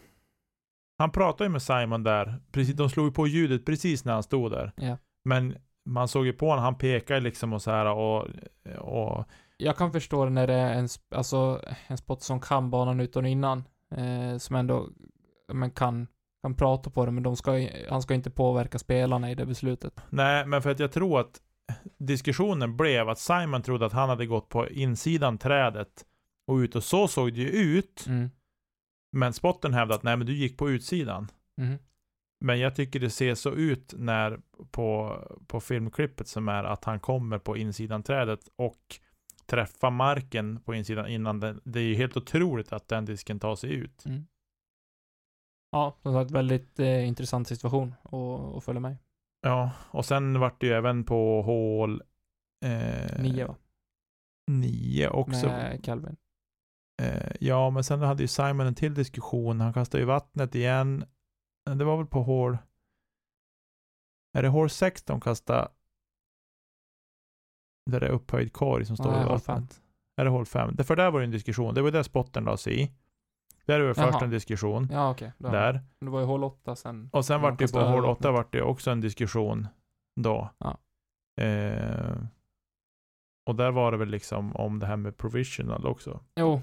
[0.98, 4.24] Han pratade ju med Simon där, precis, de slog ju på ljudet precis när han
[4.24, 4.72] stod där.
[4.76, 4.98] Ja.
[5.24, 8.28] Men man såg ju på honom, han pekade liksom och så här och,
[8.78, 9.26] och
[9.58, 13.24] Jag kan förstå det när det är en, alltså, en spot som kan banan utan
[13.24, 13.64] och innan.
[13.96, 14.90] Eh, som ändå
[15.54, 16.08] men kan,
[16.42, 20.02] kan prata på det, men de ska, han ska inte påverka spelarna i det beslutet.
[20.10, 21.42] Nej, men för att jag tror att
[21.98, 26.06] diskussionen blev att Simon trodde att han hade gått på insidan trädet
[26.48, 28.06] och ut och så såg det ju ut.
[28.08, 28.30] Mm.
[29.12, 31.28] Men spotten hävdade att nej men du gick på utsidan.
[31.58, 31.78] Mhm.
[32.42, 34.40] Men jag tycker det ser så ut när
[34.72, 39.00] på, på filmklippet som är att han kommer på insidan trädet och
[39.46, 41.62] träffar marken på insidan innan den.
[41.64, 44.06] Det är ju helt otroligt att den disken tar sig ut.
[44.06, 44.26] Mm.
[45.72, 48.14] Ja, som sagt, väldigt eh, intressant situation att
[48.58, 48.98] att följa med.
[49.42, 52.02] Ja, och sen vart det ju även på hål
[52.66, 53.56] eh, Nio va?
[54.52, 55.46] nio också.
[55.46, 56.16] Med Calvin.
[57.00, 59.62] Eh, ja, men sen hade ju Simon en till diskussion.
[59.62, 61.06] Han kastade ju vattnet igen.
[61.70, 62.58] Eh, Det var väl på hål...
[64.38, 65.68] Är det hål 6 de kastade?
[67.92, 69.82] Där det är upphöjd korg som står Nej, i vattnet.
[70.18, 70.78] Är det hål 5?
[70.78, 71.74] För där var det en diskussion.
[71.74, 72.92] Det var där spotten lades i.
[73.66, 74.88] Där var det först en diskussion.
[74.92, 75.34] Ja, okej.
[75.38, 75.50] då.
[75.50, 75.82] Där.
[76.00, 77.10] Det var ju hål 8 sen.
[77.14, 78.34] Och sen vart det på hål över 8 vattnet.
[78.34, 79.68] vart det också en diskussion
[80.16, 80.50] då.
[80.58, 80.78] Ja.
[81.44, 82.18] Eh,
[83.46, 86.20] och där var det väl liksom om det här med provisional också.
[86.36, 86.62] Jo.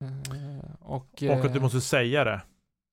[0.00, 1.22] Eh, och...
[1.22, 2.42] Och att du eh, måste säga det.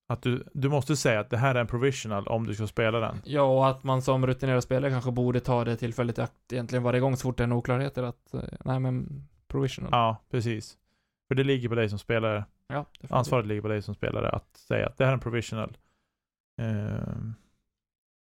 [0.08, 3.00] Att du, du måste säga att det här är en provisional om du ska spela
[3.00, 3.22] den.
[3.26, 6.84] Ja, och att man som rutinerad spelare kanske borde ta det tillfället i akt egentligen
[6.84, 9.90] varje gång så fort det är en oklarheter att, eh, nej men, provisional.
[9.92, 10.78] Ja, precis.
[11.28, 12.46] För det ligger på dig som spelare.
[12.68, 12.86] Ja.
[13.10, 15.78] Ansvaret ligger på dig som spelare att säga att det här är en provisional.
[16.62, 17.34] Ehm,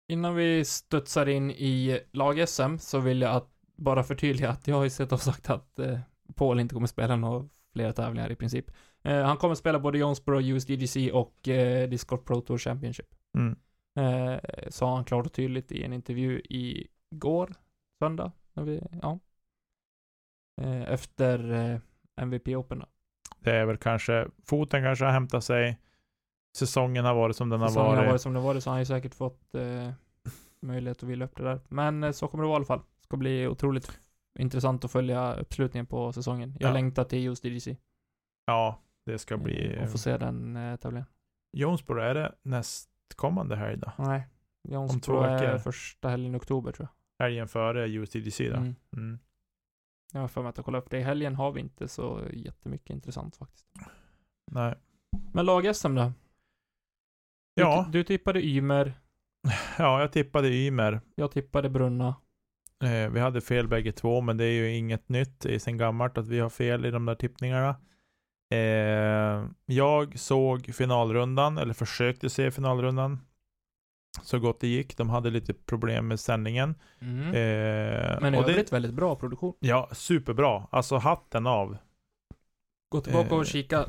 [0.09, 4.85] Innan vi studsar in i lag-SM så vill jag att bara förtydliga att jag har
[4.85, 5.99] ju sett och sagt att eh,
[6.35, 8.71] Paul inte kommer spela några fler tävlingar i princip.
[9.05, 13.15] Eh, han kommer spela både Jonesboro USDGC och eh, Discord Pro Tour Championship.
[13.39, 13.57] mm.
[13.99, 17.55] Eh, sa han klart och tydligt i en intervju igår,
[17.99, 19.19] söndag, när vi, ja.
[20.63, 21.81] Eh, efter eh,
[22.17, 22.87] MVP Open då.
[23.41, 25.79] Det är väl kanske, foten kanske har hämtat sig.
[26.57, 27.99] Säsongen har varit som den har Säsongen varit.
[27.99, 29.91] har varit som det varit så han har ju säkert fått eh,
[30.61, 31.61] möjlighet att vila upp det där.
[31.69, 32.79] Men så kommer det vara i alla fall.
[32.99, 34.01] Det ska bli otroligt
[34.39, 36.57] intressant att följa uppslutningen på säsongen.
[36.61, 36.73] Jag Ja.
[36.75, 37.77] längtar till just DDC.
[38.47, 39.77] Ja, det ska bli...
[39.77, 41.07] Eh, Och få se den eh, tävlingen.
[41.53, 43.93] Jonesboro, är det nästkommande helg då?
[43.99, 44.27] Nej.
[44.69, 48.45] Jonesboro är första helgen i oktober tror Helgen före USDGC då?
[48.51, 48.57] jag.
[48.57, 48.75] Mm.
[48.97, 49.19] Mm.
[50.13, 50.99] Jag har för mig att jag kollade upp det.
[50.99, 53.67] I helgen har vi inte så jättemycket intressant faktiskt.
[54.51, 54.75] Nej.
[55.33, 56.03] Men lag-SM då?
[56.05, 57.87] Du, Ja.
[57.93, 58.93] du tippade Ymer,
[59.79, 61.01] Ja, jag tippade Ymer.
[61.15, 62.15] jag tippade Brunna.
[62.85, 65.41] Eh, vi hade fel bägge två, men det är ju inget nytt.
[65.41, 67.77] Det är sen gammalt att vi har fel i de där tippningarna.
[68.53, 73.21] Eh, jag såg finalrundan, eller försökte se finalrundan.
[74.23, 74.97] Så gott det gick.
[74.97, 76.75] De hade lite problem med sändningen.
[77.01, 77.21] Mm.
[77.29, 79.55] Eh, Men i och det, övrigt väldigt bra produktion.
[79.61, 80.67] Ja, superbra.
[80.71, 81.77] Alltså hatten av.
[82.89, 83.39] Gå tillbaka Eh.
[83.39, 83.85] och kika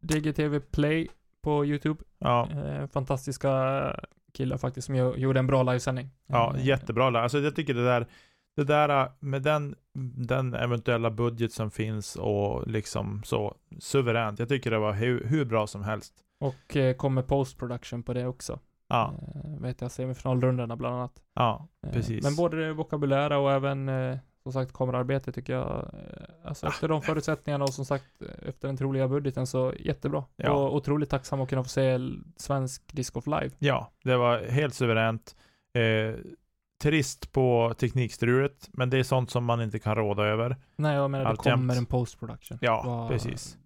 [0.00, 1.08] DGTV Play
[1.42, 2.04] på YouTube.
[2.18, 3.80] Ja, Eh, fantastiska
[4.34, 6.10] killar faktiskt som gjorde en bra livesändning.
[6.26, 7.20] ja Eh, jättebra.
[7.22, 8.06] Alltså jag tycker det där,
[8.56, 9.74] det där med den,
[10.16, 14.38] den eventuella budget som finns och liksom så suveränt.
[14.38, 16.14] Jag tycker det var hur, hur bra som helst.
[16.38, 18.60] Och eh, kommer post production på det också.
[18.88, 19.14] Ja,
[19.44, 21.22] Eh, vet jag, semifinalrundorna bland annat.
[21.34, 22.24] ja, Eh, precis.
[22.24, 26.68] Men både det vokabulära och även eh, som sagt kamerarbete tycker jag, eh, alltså Ah.
[26.68, 30.24] efter de förutsättningarna och som sagt eh, efter den troliga budgeten så jättebra.
[30.36, 30.50] Ja.
[30.52, 31.98] Och otroligt tacksam att kunna få se
[32.36, 33.50] svensk discgolf live.
[33.58, 35.36] Ja, det var helt suveränt.
[35.74, 36.14] Eh,
[36.82, 40.56] trist på teknikstrulet, men det är sånt som man inte kan råda över.
[40.76, 41.54] Nej, jag menar det Alltjämt.
[41.60, 42.58] kommer en post production.
[42.60, 43.58] Ja, Vad- precis.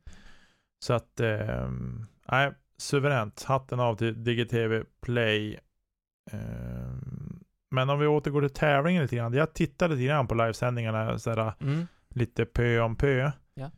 [0.85, 3.43] Så att, ehm, nej, suveränt.
[3.43, 5.59] Hatten av till DigiTV Play.
[6.33, 9.33] Ehm, men om vi återgår till tävlingen lite grann.
[9.33, 11.87] Jag tittade lite grann på livesändningarna, sådär, Mm.
[12.15, 13.31] lite pö om pö.
[13.55, 13.71] Ja.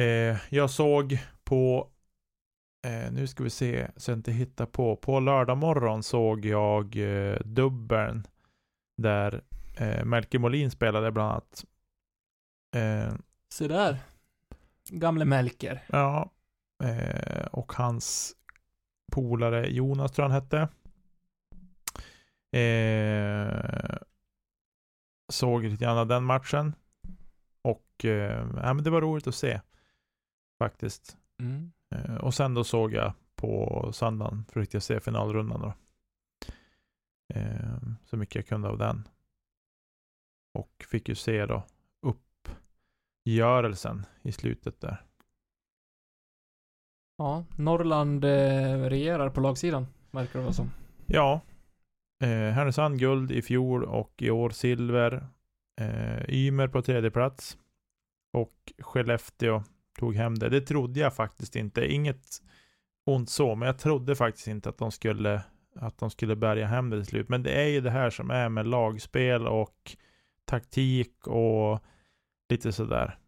[0.00, 1.89] Eh, jag såg på,
[2.86, 4.96] eh, nu ska vi se så jag inte hittar på.
[4.96, 8.26] På lördag morgon såg jag eh, dubbeln
[8.96, 9.42] där
[9.76, 11.64] eh, Melker Molin spelade bland annat.
[12.76, 13.14] Eh,
[13.52, 13.98] Se där.
[14.88, 15.82] Gamle Melker.
[15.88, 16.30] Ja,
[16.84, 18.36] eh, och hans
[19.12, 20.68] polare Jonas tror han hette.
[22.60, 23.96] Eh,
[25.32, 26.74] såg lite grann av den matchen.
[27.62, 29.60] Och eh, ja, men det var roligt att se.
[30.58, 31.16] Faktiskt.
[31.40, 31.72] Mm.
[31.94, 35.72] Eh, och sen då såg jag på söndagen, försökte jag se finalrundan då.
[37.34, 39.08] Eh, så mycket jag kunde av den.
[40.54, 41.62] Och fick ju se då
[43.26, 45.04] uppgörelsen i slutet där.
[47.16, 50.70] Ja, Norrland eh, regerar på lagsidan, verkar det vara som.
[51.06, 51.40] Ja.
[52.22, 55.28] Eh, Härnösand guld i fjol och i år silver.
[55.80, 57.58] Eh, Ymer på tredje plats.
[58.32, 59.62] Och Skellefteå
[60.00, 60.48] tog hem det.
[60.48, 61.92] Det trodde jag faktiskt inte.
[61.92, 62.42] Inget
[63.06, 65.42] ont så, men jag trodde faktiskt inte att de skulle
[65.76, 67.28] att de skulle bärga hem det till slut.
[67.28, 69.96] Men det är ju det här som är med lagspel och
[70.44, 71.80] taktik och
[72.48, 73.18] lite sådär.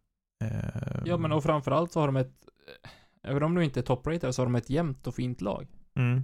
[0.44, 2.48] Eh, Ja, men och framförallt så har de ett,
[2.84, 2.90] eh,
[3.30, 5.66] även om de inte är toppratade, så har de ett jämnt och fint lag.
[5.94, 6.22] mm,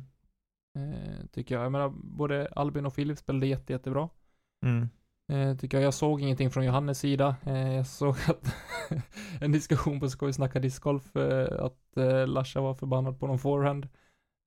[0.77, 1.65] Eh, tycker jag.
[1.65, 4.09] Jag menar, både Albin och Filip spelade jätte, jättebra.
[4.65, 4.89] mm,
[5.29, 5.85] Eh, tycker jag.
[5.87, 7.37] Jag såg ingenting från Johannes sida.
[7.47, 8.55] Eh, jag såg att
[9.41, 13.89] en diskussion på Skoj snacka discgolf, eh, att eh, Larsa var förbannad på någon forehand.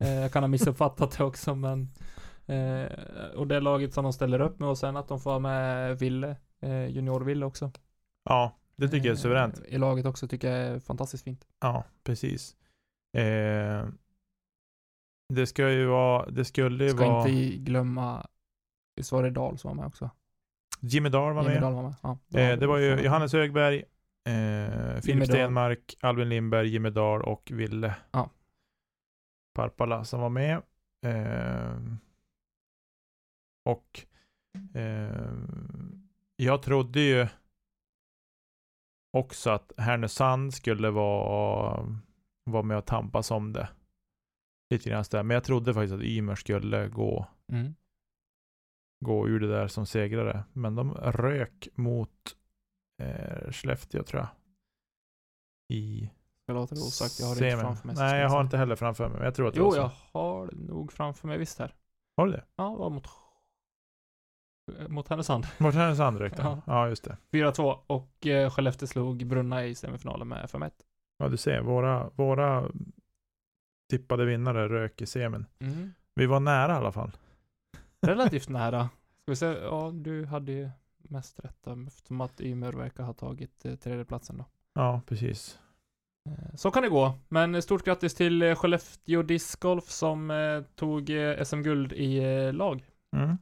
[0.04, 1.90] Eh, jag kan ha missuppfattat det också, men
[2.46, 2.92] eh,
[3.36, 6.36] och det laget som de ställer upp med och sen att de får med Ville,
[6.60, 7.72] eh, junior-Ville också.
[8.24, 9.62] ja, det tycker jag är suveränt.
[9.68, 11.48] I laget också tycker jag är fantastiskt fint.
[11.60, 12.56] Ja, precis.
[15.34, 18.28] Det ska ju vara, det skulle ju Ska vara, inte glömma,
[18.96, 20.10] visst var det Dahl som var med också?
[20.82, 21.62] Jimmy Dahl var Jimmy med.
[21.64, 21.96] Dahl var med.
[22.02, 23.02] Ja, Eh, det var ju.
[23.02, 23.84] Johannes Högberg,
[24.28, 25.26] eh, Filip.
[25.28, 28.30] Stenmark, Albin Lindberg, Jimmy Dahl och Ville Ja.
[29.56, 30.62] Parpala som var med.
[31.06, 31.78] Eh,
[33.66, 34.06] och
[34.74, 35.34] eh,
[36.36, 37.28] jag trodde ju
[39.18, 41.86] också att Härnösand skulle vara,
[42.46, 43.70] vara med och tampas om det.
[44.70, 45.24] Lite grann sådär.
[45.24, 47.76] Men jag trodde faktiskt att Ymer skulle gå, Mm.
[49.02, 50.44] Gå ur det där som segrare.
[50.54, 52.36] Men de rök mot
[53.02, 54.30] eh, Skellefteå tror jag.
[55.70, 56.10] I
[56.46, 57.96] Jag låter det osagt, jag har det inte framför mig.
[57.96, 59.18] Nej, jag har inte heller framför mig.
[59.18, 61.76] men Jag tror att det Jo, jag har det nog framför mig visst här.
[62.18, 62.44] Har du det?
[62.56, 63.08] Ja, det var mot...
[64.88, 65.48] Mot Härnösand.
[65.58, 66.30] Mot Härnösand Ja.
[66.38, 66.62] ja.
[66.66, 67.18] ja, just det.
[67.32, 70.72] 4-2 och eh, Skellefteå slog Brunna i semifinalen med 5-1.
[71.18, 71.62] Ja, du ser.
[71.62, 72.72] Våra, våra
[73.90, 75.46] tippade vinnare rök i semin.
[75.60, 75.94] Mm.
[76.16, 77.12] Vi var nära i alla fall.
[78.02, 78.90] Relativt nära.
[79.22, 83.66] Ska vi se, ja du hade ju mest rätt eftersom att Ymer verkar ha tagit
[83.66, 84.46] eh, tredjeplatsen då.
[84.74, 85.60] Ja, precis.
[86.30, 91.10] Eh, Så kan det gå, men stort grattis till eh, Skellefteå discgolf som eh, tog
[91.10, 92.86] eh, SM-guld i eh, lag.
[93.16, 93.38] Mm.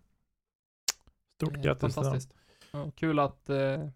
[1.36, 1.96] Stort Eh, grattis.
[1.96, 2.34] Fantastiskt.
[2.72, 3.88] Ja, kul att eh,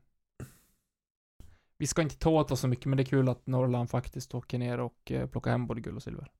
[1.78, 4.36] vi ska inte ta åt oss så mycket, men det är kul att Norrland faktiskt
[4.36, 6.32] åker ner och eh, plockar hem både guld och silver.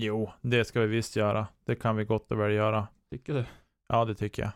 [0.00, 1.46] Jo, det ska vi visst göra.
[1.64, 2.88] Det kan vi gott och väl göra.
[3.10, 3.46] Tycker du?
[3.86, 4.52] Ja, det tycker jag.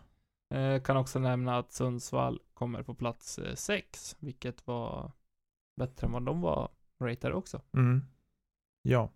[0.53, 5.13] Eh, kan också nämna att Sundsvall kommer på plats 6, vilket var
[5.77, 7.63] bättre än vad de var ratade också.
[7.73, 8.03] Mm.
[8.83, 9.13] Ja.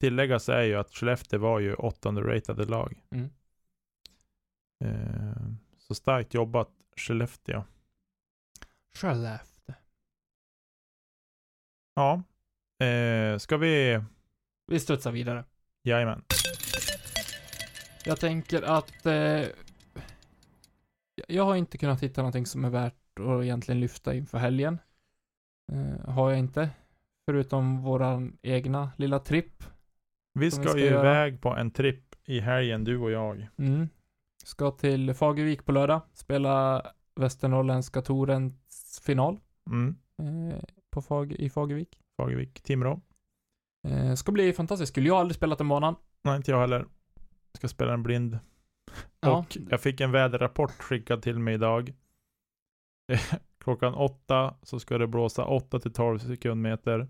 [0.00, 3.02] Tilläggas är ju att Skellefteå var ju åttonde ratade lag.
[3.10, 3.30] Mm.
[4.84, 7.64] Eh, så starkt jobbat Skellefteå.
[8.94, 9.74] Skellefteå.
[11.94, 12.22] Ja.
[12.86, 14.02] Eh, ska vi...
[14.66, 15.44] Vi studsar vidare.
[15.82, 16.24] Jajamän.
[18.04, 19.42] Jag tänker att eh,
[21.28, 24.78] jag har inte kunnat hitta någonting som är värt att egentligen lyfta inför helgen.
[25.72, 26.70] Eh, har jag inte.
[27.26, 29.64] Förutom våran egna lilla tripp.
[30.34, 31.00] Vi ska, vi ju ska göra.
[31.00, 33.48] iväg på en tripp i helgen, du och jag.
[33.58, 33.88] Mm.
[34.44, 36.00] Ska till Fagervik på lördag.
[36.12, 36.86] Spela
[37.16, 39.40] Västernorrländska Torens final.
[39.70, 39.96] Mm.
[40.18, 40.58] Eh,
[40.90, 42.00] på Fag i Fagervik.
[42.16, 43.00] Fagervik, Timrå.
[43.88, 45.06] Eh, ska bli fantastiskt kul.
[45.06, 45.94] Jag har aldrig spelat den banan.
[46.22, 46.86] Nej, inte jag heller.
[47.60, 48.38] Ska spela en blind.
[49.20, 49.38] Ja.
[49.38, 51.92] Och jag fick en väderrapport skickad till mig idag.
[53.58, 57.08] Klockan åtta så ska det blåsa 8 till 12 sekundmeter.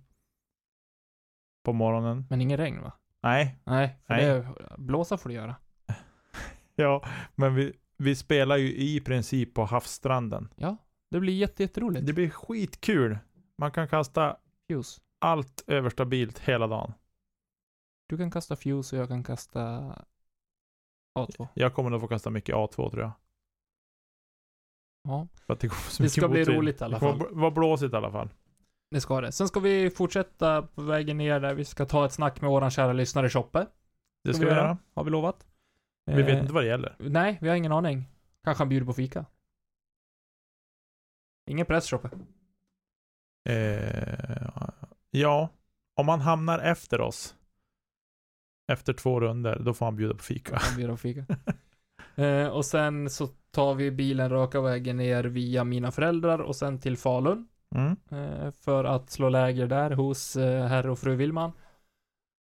[1.65, 2.27] På morgonen.
[2.31, 2.93] Men ingen regn va?
[3.23, 4.27] Nej, Nej, för Nej.
[4.27, 5.57] det blåsa får du göra.
[6.75, 10.49] ja, men vi, vi spelar ju i princip på havsstranden.
[10.57, 10.77] Ja,
[11.11, 12.07] det blir jätte, jätteroligt.
[12.07, 13.19] Det blir skitkul.
[13.59, 14.37] Man kan kasta
[14.69, 15.01] Fuse.
[15.19, 16.93] allt överstabilt hela dagen.
[18.09, 19.95] Du kan kasta Fuse och jag kan kasta
[21.19, 21.49] A2.
[21.55, 23.13] Jag kommer nog få kasta mycket A2 tror jag.
[25.09, 27.35] Ja, För att det, går så Det ska bli roligt i alla Det kommer fall.
[27.35, 28.29] vara blåsigt i alla fall.
[28.91, 29.33] det ska det.
[29.33, 31.55] Sen ska vi fortsätta på vägen ner där.
[31.55, 33.67] Vi ska ta ett snack med våran kära lyssnare Choppe.
[34.25, 34.79] Det ska vi göra.
[34.95, 35.47] Har vi lovat.
[36.07, 36.97] Vi vet Eh, inte vad det gäller.
[36.99, 38.05] Nej, vi har ingen aning.
[38.45, 39.25] Kanske han bjuder på fika.
[41.51, 42.11] Ingen press Choppe.
[43.49, 44.49] Eh,
[45.11, 45.49] ja,
[45.97, 47.37] om han hamnar efter oss.
[48.73, 50.57] Efter två runder, då får han bjuda på fika.
[50.61, 51.25] Han bjuder på fika.
[52.23, 56.79] eh, och sen så tar vi bilen raka vägen ner via mina föräldrar och sen
[56.81, 57.49] till Falun.
[57.75, 57.97] Mm.
[58.11, 61.53] eh, för att slå läger där hos eh, herr och fru Willman.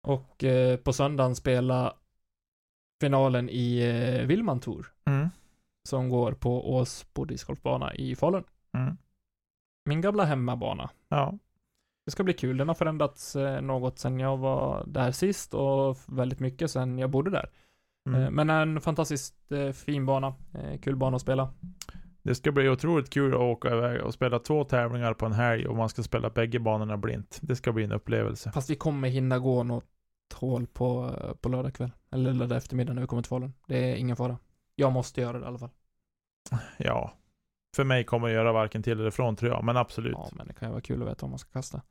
[0.07, 1.93] Och eh, på söndagen spela
[3.01, 5.29] finalen i eh, Willman Tour Mm.
[5.89, 8.43] som går på Åsbo discgolfbana i Falun.
[8.73, 8.97] Mm.
[9.85, 10.89] Min gamla hemmabana.
[11.09, 11.37] Ja.
[12.07, 12.57] Det ska bli kul.
[12.57, 17.09] Den har förändrats eh, något sedan jag var där sist och väldigt mycket sedan jag
[17.09, 17.49] bodde där.
[18.09, 18.21] Mm.
[18.21, 20.35] Eh, men en fantastiskt eh, fin bana.
[20.81, 21.53] Kul bana att spela.
[22.21, 25.67] Det ska bli otroligt kul att åka iväg och spela två tävlingar på en helg
[25.67, 27.39] och man ska spela bägge banorna blint.
[27.41, 28.51] Det ska bli en upplevelse.
[28.51, 29.85] Fast vi kommer hinna gå något
[30.33, 31.91] hål på, på lördag kväll.
[32.11, 33.53] Eller lördag eftermiddag när vi kommer till Falun.
[33.67, 34.37] Det är ingen fara.
[34.75, 35.71] Jag måste göra det i alla fall.
[36.77, 37.13] Ja.
[37.77, 40.13] För mig kommer det göra varken till eller från tror jag, men absolut.
[40.17, 41.81] Ja, men det kan ju vara kul att veta vad man ska kasta.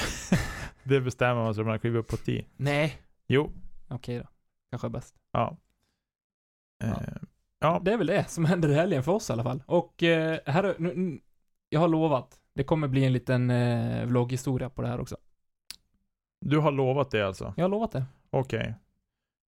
[0.82, 2.44] det bestämmer man sig om man kliver upp på 10.
[2.56, 2.98] Nej.
[3.26, 3.52] Jo.
[3.88, 4.24] Okej då.
[4.70, 5.14] Kanske bäst.
[5.32, 5.56] Ja.
[6.78, 6.86] Ja.
[6.86, 6.98] Eh,
[7.58, 7.80] ja.
[7.84, 9.62] Det är väl det som händer i helgen för oss i alla fall.
[9.66, 11.20] Och eh, här, är- nu,
[11.68, 12.40] jag har lovat.
[12.54, 15.16] Det kommer bli en liten eh, vlogghistoria på det här också.
[16.40, 17.54] Du har lovat det alltså?
[17.56, 18.04] Jag har lovat det.
[18.30, 18.74] Okej.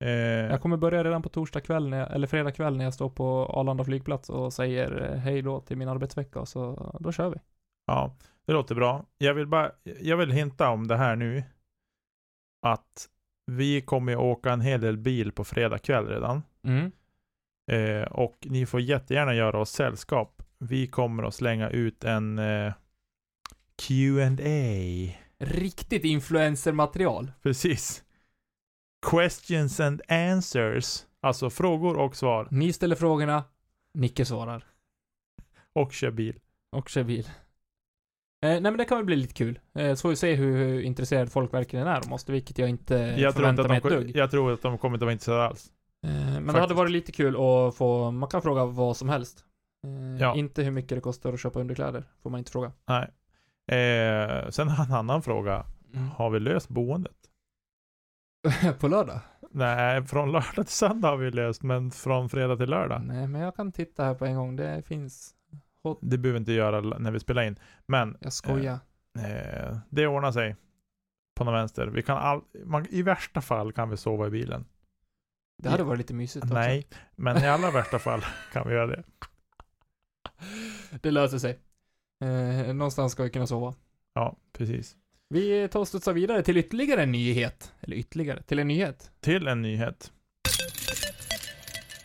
[0.03, 3.09] Eh, Jag kommer börja redan på torsdag kväll, jag, eller fredag kväll när jag står
[3.09, 7.37] på Arlanda flygplats och säger eh, hej då till min arbetsvecka så då kör vi.
[7.87, 8.15] Ja,
[8.45, 9.05] det låter bra.
[9.17, 9.71] Jag vill bara,
[10.01, 11.43] jag vill hinta om det här nu.
[12.61, 13.09] Att
[13.51, 16.41] vi kommer åka en hel del bil på fredag kväll redan.
[16.63, 16.91] Mm.
[17.71, 20.43] Eh, och ni får jättegärna göra oss sällskap.
[20.57, 22.73] Vi kommer att slänga ut en eh,
[23.87, 27.31] Q&A Riktigt influencermaterial.
[27.43, 28.04] Precis.
[29.11, 31.05] Questions and answers.
[31.21, 32.47] Alltså frågor och svar.
[32.51, 33.43] Ni ställer frågorna,
[33.93, 34.63] Nicke svarar.
[35.73, 36.39] Och kör bil.
[36.71, 37.25] Och kör bil.
[38.43, 39.59] Eh, nej men det kan väl bli lite kul.
[39.75, 42.69] Eh, så får vi se hur, hur intresserad folk verkligen är om oss, vilket jag
[42.69, 44.15] inte Jag inte förväntar att mig ett dugg.
[44.15, 45.71] jag tror att de kommer inte vara intresserade alls.
[46.03, 46.57] Eh, men det Faktiskt.
[46.59, 49.45] hade varit lite kul att få, man kan fråga vad som helst.
[49.87, 50.35] Eh, Ja.
[50.35, 52.71] Inte hur mycket det kostar att köpa underkläder, får man inte fråga.
[52.87, 53.03] Nej.
[53.79, 55.65] Eh, sen har en annan fråga.
[55.93, 56.07] Mm.
[56.09, 57.15] Har vi löst boendet?
[58.79, 59.19] på lördag?
[59.51, 63.01] Nej, från lördag till söndag har vi löst, men från fredag till lördag.
[63.05, 64.55] Nej, men jag kan titta här på en gång.
[64.55, 65.35] Det finns.
[66.01, 67.59] Det behöver vi inte göra när vi spelar in.
[67.85, 68.79] Men Jag skojar.
[69.19, 70.55] eh, det ordnar sig.
[71.35, 71.87] På någon vänster.
[71.87, 74.65] Vi kan all, man, I värsta fall kan vi sova i bilen.
[75.63, 76.53] det hade varit lite mysigt också.
[76.53, 78.21] Nej, men i allra värsta fall
[78.53, 79.03] kan vi göra det.
[81.01, 81.59] Det löser sig.
[82.21, 83.73] Eh, någonstans ska vi kunna sova.
[84.13, 84.97] Ja, precis.
[85.29, 87.73] Vi tar och studsar vidare till ytterligare en nyhet.
[87.81, 89.11] Eller ytterligare, till en nyhet.
[89.19, 90.11] Till en nyhet.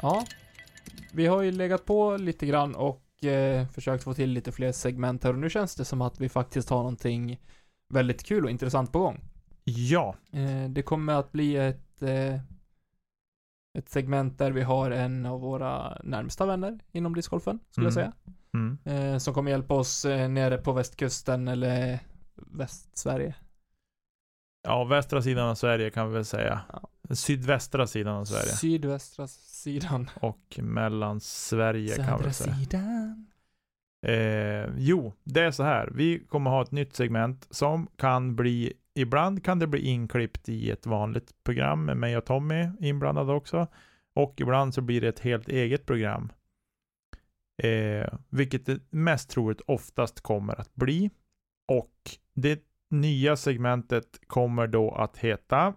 [0.03, 0.27] Ja.
[1.13, 5.25] Vi har ju legat på lite grann och eh, försökt få till lite fler segment
[5.25, 7.41] här och nu känns det som att vi faktiskt har någonting
[7.89, 9.21] väldigt kul och intressant på gång.
[9.65, 12.35] Ja, Eh, det kommer att bli ett, eh,
[13.79, 18.13] ett segment där vi har en av våra närmsta vänner inom discgolfen, skulle jag Mm.
[18.13, 18.13] säga.
[18.55, 18.79] mm.
[19.13, 21.99] Eh, som kommer hjälpa oss eh, nere på västkusten eller
[22.47, 23.35] Västsverige.
[24.63, 26.61] ja, västra sidan av Sverige kan vi väl säga.
[26.73, 26.89] Ja.
[27.15, 28.53] Sydvästra sidan av Sverige.
[28.53, 30.11] Sydvästra sidan.
[30.21, 32.55] Och mellan Sverige kan vi Södra säga.
[32.55, 33.27] sidan.
[34.07, 35.91] Eh, jo, det är så här.
[35.95, 40.71] Vi kommer ha ett nytt segment som kan bli, ibland kan det bli inklippt i
[40.71, 43.67] ett vanligt program med mig och Tommy inblandade också.
[44.15, 46.33] Och ibland så blir det ett helt eget program.
[47.63, 51.11] Eh, vilket det mest troligt oftast kommer att bli.
[52.35, 55.75] Det nya segmentet kommer då att heta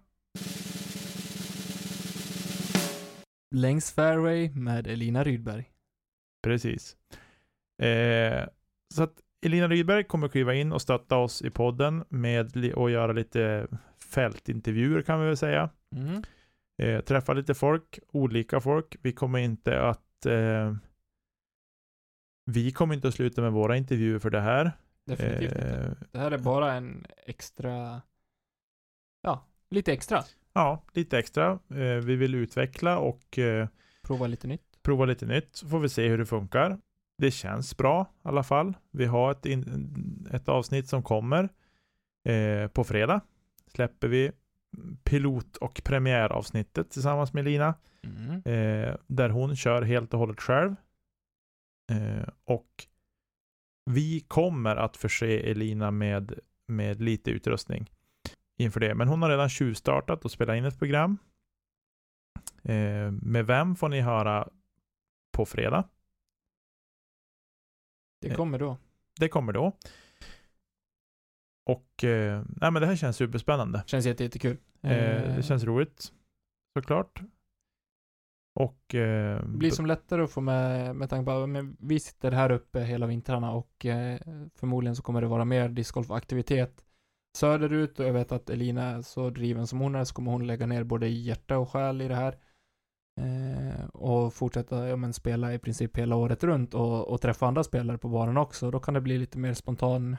[3.55, 5.71] Längs fairway med Elina Rydberg.
[6.43, 6.97] Precis.
[7.81, 8.45] Eh,
[8.93, 9.13] så att
[9.45, 13.67] Elina Rydberg kommer kliva in och stötta oss i podden med och göra lite
[14.13, 15.69] fältintervjuer kan vi väl säga.
[15.95, 16.23] Mm.
[16.81, 18.95] Eh, träffa lite folk, olika folk.
[19.01, 20.75] Vi kommer inte att eh,
[22.45, 24.71] vi kommer inte att sluta med våra intervjuer för det här.
[25.05, 25.67] Definitivt inte.
[25.69, 28.01] Eh, Det här är bara en extra,
[29.21, 30.23] ja, lite extra.
[30.53, 31.51] ja, lite extra.
[31.69, 33.67] Eh, vi vill utveckla och eh,
[34.01, 34.79] Prova lite nytt.
[34.83, 36.77] prova lite nytt så får vi se hur det funkar.
[37.17, 38.73] Det känns bra i alla fall.
[38.91, 41.49] Vi har ett, in, ett avsnitt som kommer
[42.29, 43.21] eh, på fredag.
[43.67, 44.31] Släpper vi
[45.03, 47.73] pilot och premiäravsnittet tillsammans med Lina.
[48.03, 48.31] Mm.
[48.45, 50.75] Eh, där hon kör helt och hållet själv.
[51.91, 52.67] Eh, och
[53.85, 57.89] vi kommer att förse Elina med, med lite utrustning
[58.57, 58.95] inför det.
[58.95, 61.17] Men hon har redan tjuvstartat och spelat in ett program.
[62.63, 64.49] Eh, med vem får ni höra
[65.31, 65.89] på fredag.
[68.21, 68.35] Det Eh.
[68.35, 68.77] kommer då.
[69.19, 69.77] Det kommer då.
[71.65, 73.83] Och eh, nej, men det här känns superspännande.
[73.87, 74.57] Känns jätte, jättekul.
[74.81, 76.13] Eh, det känns roligt.
[76.79, 77.21] Såklart.
[78.55, 81.49] Och eh, Det blir som lättare att få med, med tanke på att
[81.79, 84.19] vi sitter här uppe hela vintrarna och eh,
[84.55, 86.85] förmodligen så kommer det vara mer discgolfaktivitet
[87.37, 90.47] söderut och jag vet att Elina är så driven som hon är så kommer hon
[90.47, 92.37] lägga ner både hjärta och själ i det här.
[93.21, 97.63] Eh, och fortsätta ja, men, spela i princip hela året runt och, och träffa andra
[97.63, 98.71] spelare på banan också.
[98.71, 100.17] Då kan det bli lite mer spontan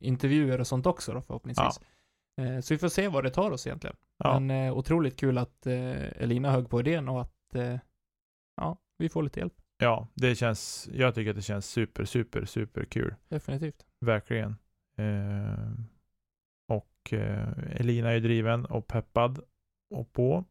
[0.00, 1.80] intervjuer och sånt också då förhoppningsvis.
[2.40, 3.96] Eh, så vi får se vad det tar oss egentligen.
[4.18, 7.78] ja, Men eh, otroligt kul att eh, Elina högg på idén och att eh,
[8.56, 9.54] ja, vi får lite hjälp.
[9.78, 13.14] ja, det känns, jag tycker att det känns super, super, super kul.
[13.28, 13.86] Definitivt.
[14.00, 14.56] Verkligen.
[14.96, 15.70] Eh,
[16.68, 17.48] och eh,
[17.80, 19.40] Elina är ju driven och peppad
[19.94, 20.44] och på.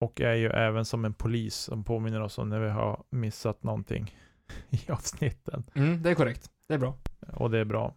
[0.00, 3.62] Och är ju även som en polis som påminner oss om när vi har missat
[3.62, 4.16] någonting
[4.70, 5.64] i avsnitten.
[5.74, 6.50] Mm, det är korrekt.
[6.68, 6.98] Det är bra.
[7.32, 7.94] Och det är bra.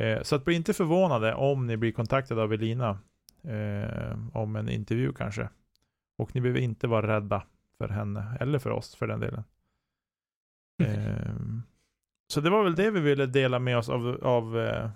[0.00, 2.98] Eh, så att bli inte förvånade om ni blir kontaktade av Elina
[3.42, 5.48] eh, om en intervju kanske.
[6.18, 7.42] Och ni behöver inte vara rädda
[7.78, 9.44] för henne, eller för oss för den delen.
[10.82, 11.34] Eh,
[12.32, 14.90] så det var väl det vi ville dela med oss av, av eh,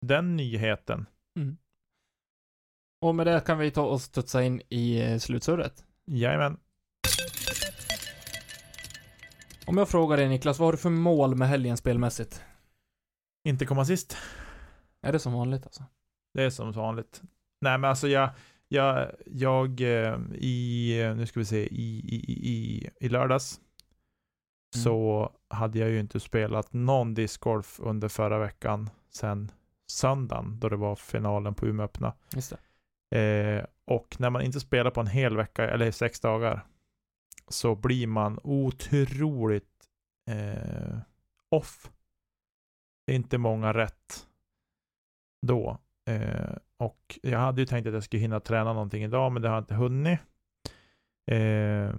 [0.00, 1.06] den nyheten.
[1.36, 1.56] Mm.
[3.00, 5.84] Och med det kan vi ta och studsa in i eh, slutsurret.
[6.06, 6.56] Jajamän.
[9.66, 12.42] Om jag frågar dig Niklas, vad har du för mål med helgen spelmässigt?
[13.48, 14.16] Inte komma sist.
[15.02, 15.84] Är det som vanligt alltså?
[16.34, 17.22] Det är som vanligt.
[17.60, 18.30] Nej men alltså jag,
[18.68, 23.60] jag, jag eh, i, nu ska vi se, i, i, i, i lördags
[24.74, 24.84] Mm.
[24.84, 29.50] så hade jag ju inte spelat någon discgolf under förra veckan sen
[29.86, 32.14] söndagen då det var finalen på Umeå öppna.
[33.14, 36.66] Eh, och när man inte spelar på en hel vecka eller sex dagar
[37.48, 39.88] så blir man otroligt
[40.30, 40.98] eh,
[41.50, 41.90] off.
[43.06, 44.26] Det är inte många rätt
[45.46, 45.78] då.
[46.06, 49.48] Eh, och jag hade ju tänkt att jag skulle hinna träna någonting idag men det
[49.48, 50.18] har jag inte hunnit.
[51.30, 51.94] Eh,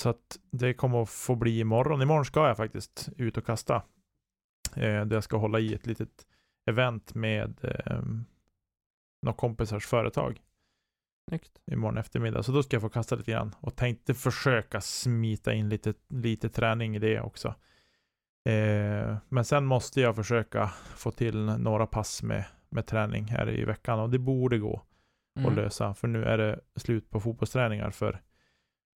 [0.00, 2.02] så att det kommer att få bli imorgon.
[2.02, 3.82] Imorgon ska jag faktiskt ut och kasta.
[4.76, 6.26] Eh, där jag ska hålla i ett litet
[6.66, 8.02] event med eh,
[9.22, 10.40] några kompisars företag
[11.28, 11.60] Snyggt.
[11.66, 12.42] imorgon eftermiddag.
[12.42, 16.48] Så då ska jag få kasta lite grann och tänkte försöka smita in lite, lite
[16.48, 17.54] träning i det också.
[18.44, 23.64] Eh, men sen måste jag försöka få till några pass med, med träning här i
[23.64, 24.82] veckan och det borde gå
[25.36, 25.54] att Mm.
[25.56, 25.94] lösa.
[25.94, 28.20] För nu är det slut på fotbollsträningar för,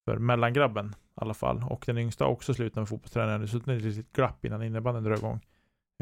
[0.05, 1.65] för mellangrabben i alla fall.
[1.71, 3.47] Och den yngsta har också slutat med fotbollsträningar.
[3.47, 5.41] Så det är ett litet glapp innan innebandyn drar igång.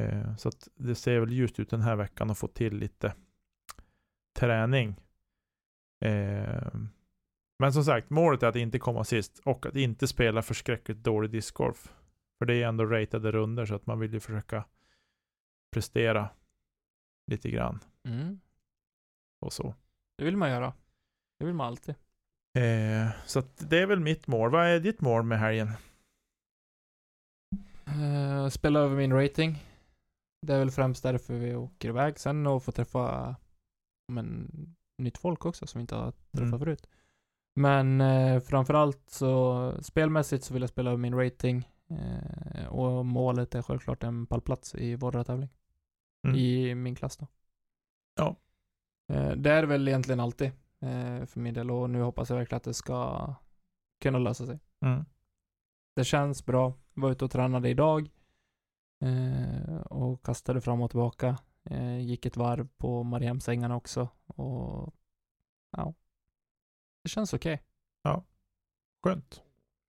[0.01, 3.15] Eh, så att det ser väl just ut den här veckan att få till lite
[4.39, 4.97] träning.
[6.05, 6.73] Eh,
[7.59, 11.31] men som sagt, målet är att inte komma sist och att inte spela förskräckligt dålig
[11.31, 11.93] discgolf.
[12.39, 14.65] För det är ändå ratade runder så att man vill ju försöka
[15.73, 16.29] prestera
[17.27, 18.41] lite grann Mm.
[19.41, 19.75] och så.
[20.19, 20.73] Det vill man göra.
[21.39, 21.95] Det vill man alltid.
[22.59, 24.51] Eh, så att det är väl mitt mål.
[24.51, 25.69] Vad är ditt mål med helgen?
[27.89, 29.63] Uh, spela över min rating.
[30.47, 32.19] Det är väl främst därför vi åker iväg.
[32.19, 33.37] Sen att få träffa
[34.13, 34.51] men,
[34.99, 36.59] nytt folk också som vi inte har träffat Mm.
[36.59, 36.89] förut.
[37.55, 41.69] Men eh, framförallt så spelmässigt så vill jag spela över min rating.
[41.91, 45.49] Eh, och målet är självklart en pallplats i våra tävling.
[46.25, 46.37] Mm.
[46.37, 47.27] I min klass då.
[48.15, 48.37] Ja.
[49.13, 50.49] Eh, det är väl egentligen alltid
[50.81, 53.35] eh, för min del och nu hoppas jag verkligen att det ska
[54.01, 54.59] kunna lösa sig.
[54.81, 55.05] Mm.
[55.97, 56.75] Det känns bra.
[56.95, 58.11] Var ute och tränade idag.
[59.05, 61.39] Eh, och kastade fram och tillbaka.
[62.01, 64.09] Gick ett varv på Mariehemsängarna också.
[64.27, 64.95] Och
[65.71, 65.95] ja.
[67.03, 67.63] Det känns okej.
[69.03, 69.43] Skönt.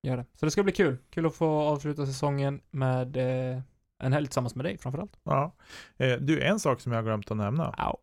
[0.03, 0.25] Gör det.
[0.33, 0.97] Så det ska bli kul.
[1.09, 3.61] Kul att få avsluta säsongen med eh,
[3.99, 5.19] en helg tillsammans med dig framförallt.
[5.23, 5.55] Ja.
[5.97, 7.75] Eh, du, en sak som jag har glömt att nämna.
[7.77, 7.97] Ja.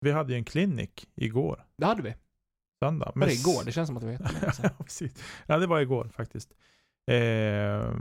[0.00, 2.14] Vi hade ju en klinik igår, Det hade vi.
[2.84, 3.12] söndag.
[3.14, 3.62] Var det igår?
[3.64, 5.24] Det känns som att det var jättelänge ja, precis.
[5.46, 6.52] Ja, det var igår faktiskt.
[7.10, 7.94] Eh,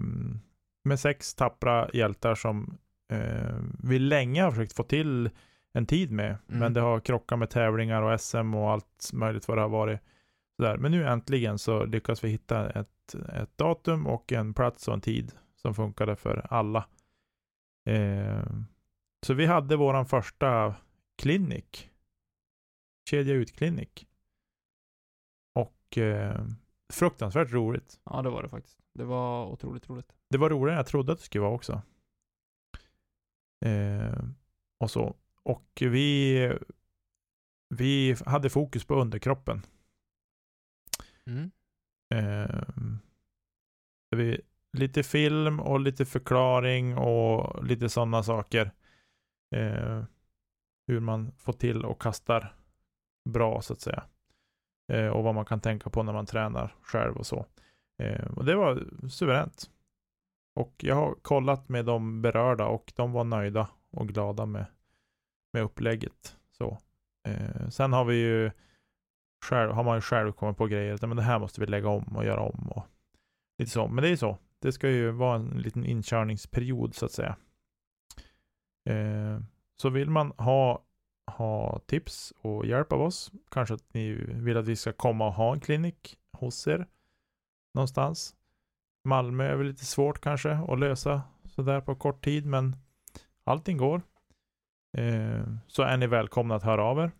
[0.83, 2.77] med sex tappra hjältar som
[3.11, 5.29] eh, vi länge har försökt få till
[5.73, 6.25] en tid med.
[6.29, 6.39] Mm.
[6.47, 9.99] Men det har krockat med tävlingar och SM och allt möjligt vad det har varit.
[10.57, 10.77] Sådär.
[10.77, 15.01] Men nu äntligen så lyckas vi hitta ett, ett datum och en plats och en
[15.01, 15.31] tid
[15.65, 16.87] som funkade för alla.
[17.89, 18.45] Eh,
[19.25, 20.75] så vi hade våran första
[21.17, 21.91] klinik.
[23.09, 24.07] Kedja ut-klinik.
[25.55, 26.45] Och eh,
[26.93, 27.99] fruktansvärt roligt.
[28.03, 28.79] Ja, det var det faktiskt.
[28.93, 30.15] Det var otroligt roligt.
[30.29, 31.81] Det var roligare än jag trodde att det skulle vara också.
[33.65, 34.23] Eh,
[34.79, 35.15] och så.
[35.43, 36.57] Och vi,
[37.69, 39.61] vi hade fokus på underkroppen.
[41.25, 41.51] Mm.
[42.13, 42.63] Eh,
[44.09, 44.41] vi,
[44.75, 48.71] lite film och lite förklaring och lite sådana saker.
[49.55, 50.03] Eh,
[50.87, 52.55] hur man får till och kastar
[53.29, 54.03] bra så att säga.
[54.91, 57.45] Eh, och vad man kan tänka på när man tränar själv och så.
[58.03, 59.69] Eh, och det var suveränt.
[60.55, 64.65] Och jag har kollat med de berörda och de var nöjda och glada med,
[65.53, 66.37] med upplägget.
[66.51, 66.77] Så.
[67.27, 68.51] Eh, sen har vi ju
[69.45, 72.17] själv, har man ju själv kommit på grejer, men det här måste vi lägga om
[72.17, 72.85] och göra om och
[73.57, 73.87] lite så.
[73.87, 74.37] Men det är ju så.
[74.65, 77.35] Det ska ju vara en liten inkörningsperiod så att säga.
[78.89, 79.39] Eh,
[79.81, 80.83] så vill man ha,
[81.31, 85.33] ha tips och hjälp av oss, kanske att ni vill att vi ska komma och
[85.33, 86.87] ha en klinik hos er
[87.73, 88.35] någonstans.
[89.03, 92.75] Malmö är väl lite svårt kanske att lösa sådär på kort tid, men
[93.43, 94.01] allting går.
[94.97, 97.11] Eh, så är ni välkomna att höra av er.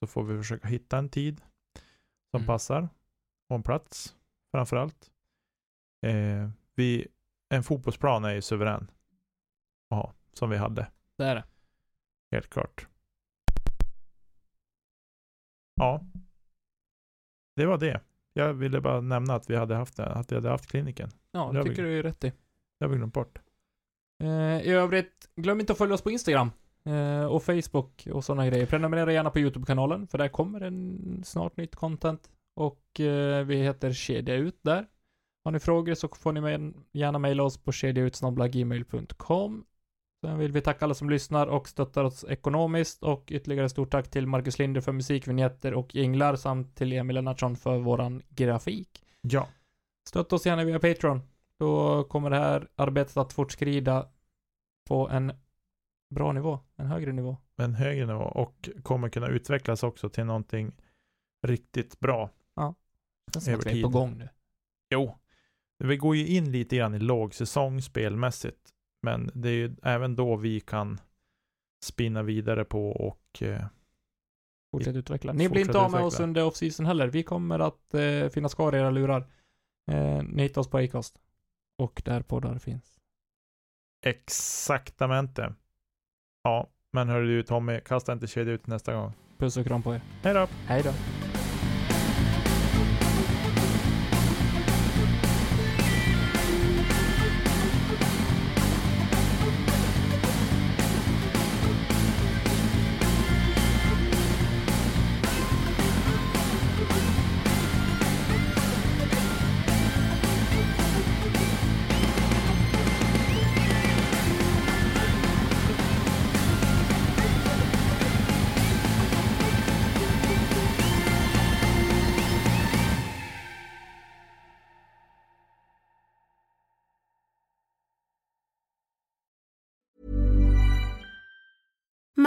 [0.00, 1.40] Så får vi försöka hitta en tid
[2.30, 2.46] som Mm.
[2.46, 2.88] passar
[3.48, 4.16] och en plats
[4.50, 5.10] framför allt.
[6.06, 7.06] Eh, vi,
[7.48, 8.90] en fotbollsplan är ju suverän.
[9.90, 11.44] Ja, som vi hade, Det är det.
[12.30, 12.86] helt klart.
[15.74, 16.04] Ja,
[17.56, 18.00] det var det.
[18.32, 21.10] Jag ville bara nämna att vi hade haft att vi hade haft kliniken.
[21.32, 22.32] Ja, Det har vi- tycker du är rätt i.
[22.78, 23.38] Det har vi glömt bort.
[24.22, 26.50] Eh, I övrigt, glöm inte att följa oss på Instagram.
[26.84, 28.66] Eh, och Facebook och sådana grejer.
[28.66, 32.30] Prenumerera gärna på YouTube-kanalen, för där kommer en snart nytt content.
[32.54, 34.86] Och eh, vi heter Kedja Ut där.
[35.48, 39.64] Har ni frågor så får ni gärna mejla oss på kedjautsnabblagmail.com.
[40.20, 44.10] Sen vill vi tacka alla som lyssnar och stöttar oss ekonomiskt och ytterligare stort tack
[44.10, 49.04] till Marcus Linder för musikvinjetter och jinglar samt till Emil Lennartsson för våran grafik.
[49.20, 49.48] Ja,
[50.08, 51.22] Stötta oss gärna via Patreon.
[51.58, 54.08] Då kommer det här arbetet att fortskrida
[54.88, 55.32] på en
[56.10, 57.36] bra nivå, en högre nivå.
[57.56, 60.72] en högre nivå och kommer kunna utvecklas också till någonting
[61.46, 62.30] riktigt bra.
[62.54, 64.28] Det känns som Över att vi är på gång nu.
[64.90, 65.18] Jo,
[65.78, 68.72] vi går ju in lite grann i lågsäsong spelmässigt.
[69.02, 71.00] Men det är ju även då vi kan
[71.84, 73.64] spinna vidare på och eh,
[74.70, 75.32] Fortsätt utveckla.
[75.32, 77.06] Ni blir inte av med oss under off-season heller.
[77.08, 79.26] Vi kommer att eh, finnas kvar i era lurar.
[79.90, 81.20] Eh, ni hittar oss på Acast.
[81.78, 82.98] Och där poddar finns.
[84.04, 85.54] exaktamente.
[86.44, 89.12] Ja, Men hörru du Tommy, kasta inte kedja ut nästa gång.
[89.38, 90.00] Puss och kram på er.
[90.22, 90.48] Hej då!
[90.66, 91.17] Hej då.